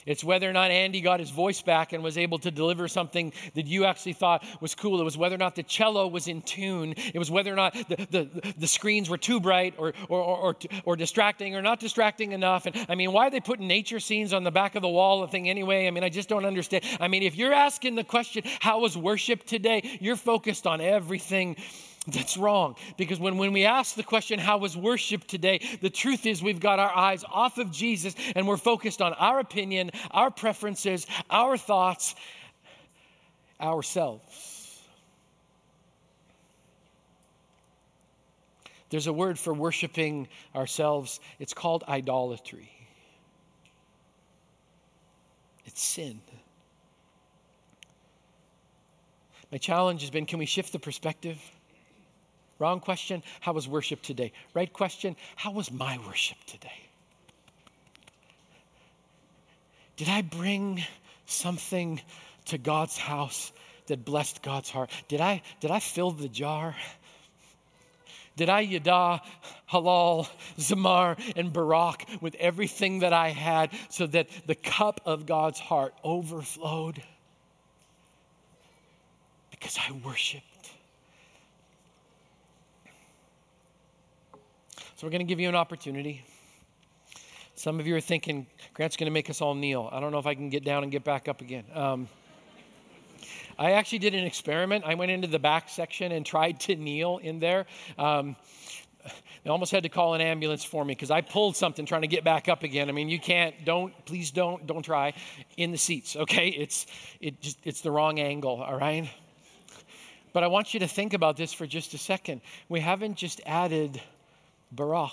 It's 0.07 0.25
whether 0.25 0.49
or 0.49 0.55
not 0.55 0.71
Andy 0.71 1.03
got 1.03 1.21
his 1.21 1.29
voice 1.29 1.61
back 1.61 1.93
and 1.93 2.03
was 2.03 2.17
able 2.17 2.39
to 2.39 2.51
deliver 2.51 2.89
something 2.89 3.35
that 3.55 3.67
you 3.67 3.85
actually 3.85 4.15
thought 4.15 4.43
was 4.59 4.75
cool. 4.75 5.03
It 5.03 5.05
was 5.05 5.19
whether 5.19 5.35
or 5.35 5.39
not 5.39 5.55
the 5.55 5.63
cello 5.63 6.09
was 6.09 6.29
in 6.29 6.41
tune. 6.41 6.95
It 6.97 7.19
was 7.19 7.31
whether 7.31 7.53
or 7.53 7.57
not 7.57 7.75
the, 7.75 8.07
the, 8.11 8.55
the 8.57 8.67
screens 8.67 9.11
were 9.11 9.19
too 9.19 9.39
bright 9.39 9.75
or, 9.77 9.93
or, 10.09 10.23
or, 10.23 10.57
or, 10.85 10.97
distracting 10.97 11.57
or 11.57 11.61
not 11.61 11.79
distracting 11.79 12.33
enough. 12.33 12.65
And 12.65 12.87
I 12.89 12.95
mean, 12.95 13.13
why 13.13 13.27
are 13.27 13.31
they 13.31 13.41
putting 13.41 13.69
nature 13.69 14.01
scenes 14.01 14.33
on 14.33 14.45
the 14.45 14.51
back 14.51 14.77
of 14.77 14.83
the 14.83 14.89
wall, 14.89 15.21
the 15.21 15.29
thing 15.29 15.47
anyway? 15.47 15.87
I 15.87 15.91
mean, 15.91 16.05
I 16.05 16.09
just 16.09 16.31
don't 16.31 16.47
understand. 16.47 16.85
I 17.01 17.09
mean, 17.09 17.23
if 17.23 17.37
you're 17.37 17.53
asking 17.53 17.95
the 17.95 18.05
question, 18.05 18.45
how 18.61 18.81
was 18.81 18.97
worship 18.97 19.45
today? 19.45 19.99
You're 20.01 20.17
focused 20.17 20.67
on 20.67 20.81
everything 20.81 21.57
that's 22.13 22.37
wrong. 22.37 22.77
Because 22.97 23.21
when, 23.21 23.39
when 23.39 23.53
we 23.53 23.65
ask 23.65 23.95
the 23.95 24.03
question, 24.03 24.39
How 24.39 24.59
was 24.59 24.77
worship 24.77 25.25
today? 25.27 25.61
the 25.81 25.91
truth 25.91 26.27
is 26.27 26.43
we've 26.43 26.61
got 26.61 26.79
our 26.79 26.95
eyes 26.95 27.25
off 27.31 27.59
of 27.59 27.71
Jesus 27.71 28.15
and 28.35 28.47
we're 28.47 28.57
focused 28.57 29.03
on 29.03 29.13
our 29.15 29.41
opinion, 29.41 29.91
our 30.11 30.31
preferences, 30.31 31.07
our 31.31 31.57
thoughts, 31.57 32.15
ourselves. 33.61 34.81
There's 38.91 39.07
a 39.07 39.13
word 39.13 39.39
for 39.39 39.53
worshiping 39.53 40.29
ourselves, 40.55 41.21
it's 41.39 41.53
called 41.53 41.85
idolatry. 41.87 42.71
It's 45.67 45.83
sin. 45.83 46.23
My 49.53 49.59
challenge 49.59 50.01
has 50.03 50.11
been 50.11 50.25
can 50.25 50.39
we 50.39 50.47
shift 50.47 50.73
the 50.73 50.79
perspective? 50.79 51.39
Wrong 52.59 52.81
question, 52.81 53.23
how 53.41 53.53
was 53.53 53.69
worship 53.69 54.03
today? 54.03 54.33
Right 54.53 54.73
question, 54.73 55.17
how 55.37 55.53
was 55.53 55.71
my 55.71 55.99
worship 56.07 56.39
today? 56.47 56.89
Did 59.97 60.09
I 60.09 60.23
bring 60.23 60.83
something 61.27 62.01
to 62.47 62.59
God's 62.59 62.97
house 62.97 63.53
that 63.87 64.05
blessed 64.05 64.43
God's 64.43 64.71
heart? 64.71 64.91
Did 65.09 65.21
I, 65.21 65.43
did 65.61 65.71
I 65.71 65.79
fill 65.79 66.11
the 66.11 66.29
jar? 66.29 66.75
Did 68.37 68.49
I 68.49 68.61
yada, 68.61 69.21
halal, 69.71 70.29
zamar, 70.57 71.19
and 71.37 71.53
barak 71.53 72.07
with 72.21 72.37
everything 72.37 73.01
that 73.01 73.13
I 73.13 73.31
had 73.31 73.71
so 73.89 74.07
that 74.07 74.29
the 74.47 74.55
cup 74.55 75.01
of 75.05 75.27
God's 75.27 75.59
heart 75.59 75.95
overflowed? 76.05 77.03
Because 79.51 79.77
I 79.79 79.93
worship 80.05 80.43
So 84.99 85.07
we're 85.07 85.13
going 85.13 85.21
to 85.21 85.31
give 85.31 85.39
you 85.39 85.49
an 85.49 85.55
opportunity. 85.55 86.25
Some 87.55 87.79
of 87.79 87.87
you 87.87 87.95
are 87.95 88.01
thinking, 88.01 88.49
Grant's 88.75 88.97
going 88.97 89.07
to 89.07 89.13
make 89.13 89.31
us 89.31 89.41
all 89.41 89.55
kneel. 89.55 89.89
I 89.93 90.01
don't 90.01 90.11
know 90.11 90.19
if 90.19 90.27
I 90.27 90.35
can 90.35 90.49
get 90.49 90.65
down 90.65 90.83
and 90.83 90.91
get 90.91 91.05
back 91.05 91.29
up 91.29 91.41
again. 91.41 91.63
Um, 91.73 92.09
I 93.61 93.75
actually 93.75 94.01
did 94.01 94.17
an 94.17 94.25
experiment. 94.25 94.85
I 94.85 94.97
went 94.97 95.13
into 95.13 95.29
the 95.29 95.39
back 95.39 95.69
section 95.69 96.11
and 96.11 96.27
tried 96.27 96.59
to 96.63 96.75
kneel 96.75 97.19
in 97.19 97.39
there. 97.39 97.67
Um, 97.97 98.35
they 99.45 99.51
almost 99.51 99.71
had 99.71 99.85
to 99.85 99.89
call 99.89 100.15
an 100.15 100.21
ambulance 100.21 100.65
for 100.65 100.85
me 100.85 100.95
because 100.95 101.13
I 101.13 101.21
pulled 101.21 101.55
something 101.55 101.87
trying 101.87 102.03
to 102.03 102.09
get 102.09 102.25
back 102.25 102.49
up 102.49 102.65
again. 102.65 102.89
I 102.89 102.93
mean, 102.93 103.09
you 103.09 103.21
can't, 103.21 103.55
don't, 103.65 103.95
please 104.05 104.33
don't, 104.33 104.67
don't 104.67 104.83
try 104.83 105.15
in 105.57 105.71
the 105.71 105.79
seats, 105.79 106.17
okay? 106.17 106.49
It's, 106.49 106.87
it 107.21 107.41
just, 107.41 107.59
it's 107.63 107.83
the 107.83 107.93
wrong 107.93 108.19
angle, 108.19 108.61
all 108.61 108.77
right? 108.77 109.09
But 110.33 110.43
I 110.43 110.49
want 110.49 110.75
you 110.75 110.81
to 110.81 110.89
think 110.89 111.15
about 111.15 111.37
this 111.37 111.53
for 111.53 111.69
just 111.69 111.95
a 111.95 111.99
second. 111.99 112.41
We 112.69 112.81
haven't 112.81 113.15
just 113.15 113.41
added 113.47 114.03
Barak. 114.73 115.13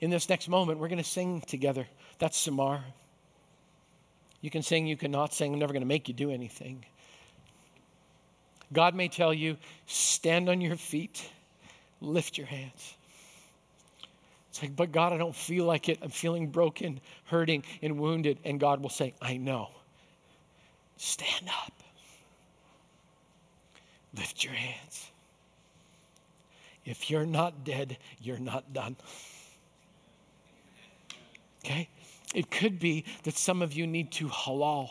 In 0.00 0.10
this 0.10 0.28
next 0.28 0.48
moment, 0.48 0.78
we're 0.78 0.88
going 0.88 1.02
to 1.02 1.08
sing 1.08 1.40
together. 1.40 1.86
That's 2.18 2.46
zamar. 2.46 2.80
You 4.40 4.50
can 4.50 4.62
sing, 4.62 4.86
you 4.86 4.96
cannot 4.96 5.34
sing. 5.34 5.52
I'm 5.52 5.58
never 5.58 5.72
going 5.72 5.82
to 5.82 5.88
make 5.88 6.08
you 6.08 6.14
do 6.14 6.30
anything. 6.30 6.84
God 8.72 8.94
may 8.94 9.08
tell 9.08 9.34
you, 9.34 9.56
stand 9.86 10.48
on 10.48 10.60
your 10.60 10.76
feet, 10.76 11.28
lift 12.00 12.38
your 12.38 12.46
hands. 12.46 12.94
It's 14.50 14.62
like, 14.62 14.76
but 14.76 14.92
God, 14.92 15.12
I 15.12 15.18
don't 15.18 15.34
feel 15.34 15.64
like 15.64 15.88
it. 15.88 15.98
I'm 16.02 16.10
feeling 16.10 16.48
broken, 16.48 17.00
hurting, 17.24 17.64
and 17.82 17.98
wounded. 17.98 18.38
And 18.44 18.60
God 18.60 18.80
will 18.80 18.90
say, 18.90 19.14
I 19.20 19.36
know. 19.36 19.70
Stand 20.96 21.48
up. 21.48 21.72
Lift 24.16 24.44
your 24.44 24.54
hands. 24.54 25.10
If 26.88 27.10
you're 27.10 27.26
not 27.26 27.64
dead, 27.64 27.98
you're 28.18 28.38
not 28.38 28.72
done. 28.72 28.96
Okay? 31.64 31.88
It 32.34 32.50
could 32.50 32.78
be 32.78 33.04
that 33.24 33.36
some 33.36 33.60
of 33.60 33.74
you 33.74 33.86
need 33.86 34.10
to 34.12 34.28
halal. 34.28 34.88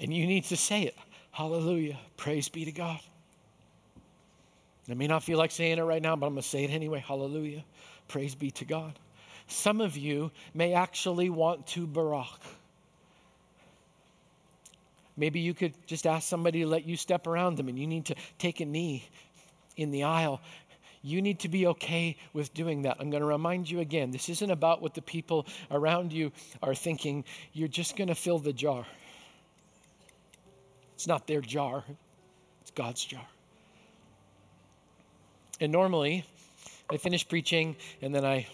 And 0.00 0.12
you 0.12 0.26
need 0.26 0.44
to 0.46 0.56
say 0.56 0.82
it. 0.82 0.96
Hallelujah. 1.30 1.98
Praise 2.16 2.48
be 2.48 2.64
to 2.64 2.72
God. 2.72 2.98
I 4.90 4.94
may 4.94 5.06
not 5.06 5.22
feel 5.22 5.38
like 5.38 5.52
saying 5.52 5.78
it 5.78 5.82
right 5.82 6.02
now, 6.02 6.16
but 6.16 6.26
I'm 6.26 6.32
going 6.32 6.42
to 6.42 6.48
say 6.48 6.64
it 6.64 6.70
anyway. 6.70 7.04
Hallelujah. 7.06 7.62
Praise 8.08 8.34
be 8.34 8.50
to 8.52 8.64
God. 8.64 8.98
Some 9.46 9.80
of 9.80 9.96
you 9.96 10.32
may 10.52 10.74
actually 10.74 11.30
want 11.30 11.68
to 11.68 11.86
barak. 11.86 12.40
Maybe 15.20 15.38
you 15.38 15.54
could 15.54 15.74
just 15.86 16.06
ask 16.06 16.26
somebody 16.26 16.62
to 16.62 16.66
let 16.66 16.84
you 16.84 16.96
step 16.96 17.26
around 17.26 17.56
them 17.56 17.68
and 17.68 17.78
you 17.78 17.86
need 17.86 18.06
to 18.06 18.16
take 18.38 18.60
a 18.60 18.64
knee 18.64 19.08
in 19.76 19.92
the 19.92 20.02
aisle 20.02 20.40
you 21.02 21.22
need 21.22 21.40
to 21.40 21.48
be 21.48 21.66
okay 21.66 22.16
with 22.32 22.52
doing 22.52 22.82
that. 22.82 22.98
I'm 23.00 23.10
going 23.10 23.22
to 23.22 23.26
remind 23.26 23.70
you 23.70 23.80
again 23.80 24.10
this 24.10 24.28
isn't 24.28 24.50
about 24.50 24.82
what 24.82 24.94
the 24.94 25.02
people 25.02 25.46
around 25.70 26.12
you 26.12 26.32
are 26.62 26.74
thinking. 26.74 27.24
You're 27.52 27.68
just 27.68 27.96
going 27.96 28.08
to 28.08 28.14
fill 28.14 28.38
the 28.38 28.52
jar. 28.52 28.84
It's 30.94 31.06
not 31.06 31.26
their 31.26 31.40
jar, 31.40 31.84
it's 32.60 32.70
God's 32.72 33.02
jar. 33.02 33.26
And 35.58 35.72
normally, 35.72 36.24
I 36.90 36.98
finish 36.98 37.26
preaching 37.26 37.76
and 38.02 38.14
then 38.14 38.24
I 38.24 38.46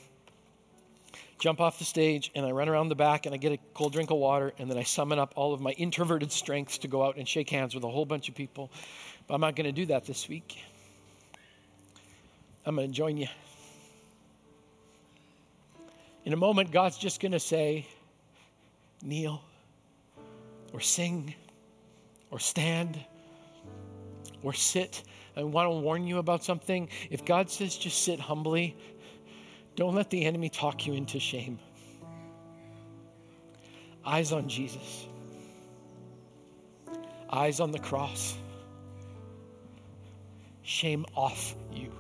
jump 1.39 1.61
off 1.61 1.79
the 1.79 1.85
stage 1.85 2.31
and 2.35 2.47
I 2.47 2.51
run 2.51 2.69
around 2.69 2.89
the 2.89 2.95
back 2.95 3.27
and 3.27 3.35
I 3.35 3.39
get 3.39 3.53
a 3.53 3.59
cold 3.75 3.93
drink 3.93 4.11
of 4.11 4.17
water 4.17 4.53
and 4.59 4.71
then 4.71 4.79
I 4.79 4.83
summon 4.83 5.19
up 5.19 5.33
all 5.37 5.53
of 5.53 5.61
my 5.61 5.71
introverted 5.79 6.33
strengths 6.33 6.79
to 6.79 6.89
go 6.89 7.05
out 7.05 7.17
and 7.17 7.29
shake 7.29 7.51
hands 7.51 7.75
with 7.75 7.85
a 7.85 7.89
whole 7.89 8.07
bunch 8.07 8.29
of 8.29 8.35
people. 8.35 8.71
But 9.27 9.35
I'm 9.35 9.41
not 9.41 9.57
going 9.57 9.67
to 9.67 9.73
do 9.73 9.87
that 9.87 10.07
this 10.07 10.29
week. 10.29 10.59
I'm 12.65 12.75
going 12.75 12.89
to 12.89 12.95
join 12.95 13.17
you. 13.17 13.29
In 16.25 16.33
a 16.33 16.37
moment, 16.37 16.73
God's 16.73 16.99
just 16.99 17.21
going 17.21 17.33
to 17.33 17.41
say, 17.41 17.87
kneel, 19.01 19.41
or 20.73 20.81
sing, 20.81 21.33
or 22.33 22.41
stand, 22.41 22.99
or 24.43 24.53
sit. 24.53 25.05
I 25.37 25.45
want 25.45 25.67
to 25.67 25.71
warn 25.71 26.07
you 26.07 26.19
about 26.19 26.43
something. 26.43 26.89
If 27.11 27.25
God 27.25 27.49
says 27.49 27.77
just 27.77 28.03
sit 28.03 28.19
humbly, 28.19 28.77
don't 29.77 29.95
let 29.95 30.11
the 30.11 30.25
enemy 30.25 30.49
talk 30.49 30.87
you 30.87 30.95
into 30.95 31.21
shame. 31.21 31.59
Eyes 34.05 34.33
on 34.33 34.49
Jesus, 34.49 35.07
eyes 37.31 37.61
on 37.61 37.71
the 37.71 37.79
cross. 37.79 38.37
Shame 40.63 41.07
off 41.15 41.55
you. 41.73 41.93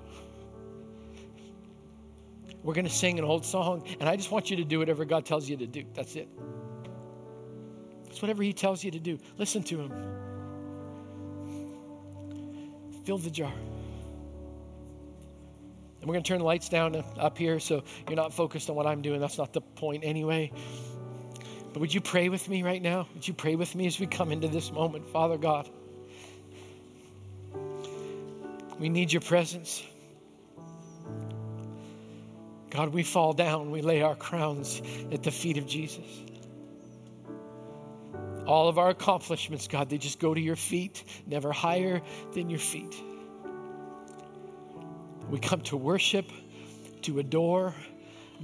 We're 2.64 2.74
going 2.74 2.86
to 2.86 2.92
sing 2.92 3.16
an 3.18 3.24
old 3.24 3.44
song, 3.44 3.86
and 4.00 4.08
I 4.08 4.16
just 4.16 4.32
want 4.32 4.50
you 4.50 4.56
to 4.56 4.64
do 4.64 4.80
whatever 4.80 5.04
God 5.04 5.24
tells 5.24 5.48
you 5.48 5.56
to 5.56 5.66
do. 5.68 5.84
That's 5.94 6.16
it. 6.16 6.28
It's 8.08 8.20
whatever 8.20 8.42
He 8.42 8.52
tells 8.52 8.82
you 8.82 8.90
to 8.90 8.98
do. 8.98 9.18
Listen 9.38 9.62
to 9.64 9.82
Him. 9.82 9.92
Fill 13.04 13.18
the 13.18 13.30
jar. 13.30 13.52
We're 16.06 16.12
going 16.12 16.22
to 16.22 16.28
turn 16.28 16.38
the 16.38 16.44
lights 16.44 16.68
down 16.68 17.02
up 17.18 17.36
here 17.36 17.58
so 17.58 17.82
you're 18.06 18.14
not 18.14 18.32
focused 18.32 18.70
on 18.70 18.76
what 18.76 18.86
I'm 18.86 19.02
doing. 19.02 19.20
That's 19.20 19.38
not 19.38 19.52
the 19.52 19.60
point 19.60 20.04
anyway. 20.04 20.52
But 21.72 21.80
would 21.80 21.92
you 21.92 22.00
pray 22.00 22.28
with 22.28 22.48
me 22.48 22.62
right 22.62 22.80
now? 22.80 23.08
Would 23.14 23.26
you 23.26 23.34
pray 23.34 23.56
with 23.56 23.74
me 23.74 23.88
as 23.88 23.98
we 23.98 24.06
come 24.06 24.30
into 24.30 24.46
this 24.46 24.70
moment? 24.70 25.08
Father 25.08 25.36
God, 25.36 25.68
we 28.78 28.88
need 28.88 29.12
your 29.12 29.20
presence. 29.20 29.82
God, 32.70 32.90
we 32.90 33.02
fall 33.02 33.32
down, 33.32 33.72
we 33.72 33.82
lay 33.82 34.02
our 34.02 34.14
crowns 34.14 34.82
at 35.10 35.24
the 35.24 35.32
feet 35.32 35.58
of 35.58 35.66
Jesus. 35.66 36.04
All 38.46 38.68
of 38.68 38.78
our 38.78 38.90
accomplishments, 38.90 39.66
God, 39.66 39.90
they 39.90 39.98
just 39.98 40.20
go 40.20 40.34
to 40.34 40.40
your 40.40 40.54
feet, 40.54 41.02
never 41.26 41.52
higher 41.52 42.00
than 42.32 42.48
your 42.48 42.60
feet. 42.60 42.94
We 45.30 45.38
come 45.38 45.60
to 45.62 45.76
worship, 45.76 46.30
to 47.02 47.18
adore. 47.18 47.74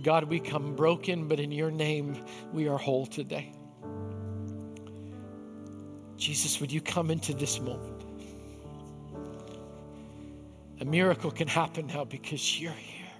God, 0.03 0.25
we 0.25 0.40
come 0.40 0.75
broken, 0.75 1.29
but 1.29 1.38
in 1.38 1.53
your 1.53 1.71
name 1.71 2.25
we 2.53 2.68
are 2.68 2.79
whole 2.79 3.07
today. 3.07 3.53
Jesus, 6.16 6.61
would 6.61 6.73
you 6.73 6.81
come 6.81 7.11
into 7.11 7.35
this 7.35 7.61
moment? 7.61 8.05
A 10.81 10.85
miracle 10.85 11.31
can 11.31 11.49
happen 11.49 11.87
now 11.88 12.05
because 12.05 12.61
you're 12.61 12.73
here. 12.73 13.11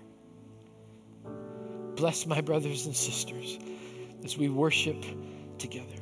Bless 1.94 2.27
my 2.27 2.40
brothers 2.40 2.87
and 2.87 2.96
sisters 2.96 3.59
as 4.25 4.37
we 4.37 4.48
worship 4.48 5.05
together. 5.59 6.02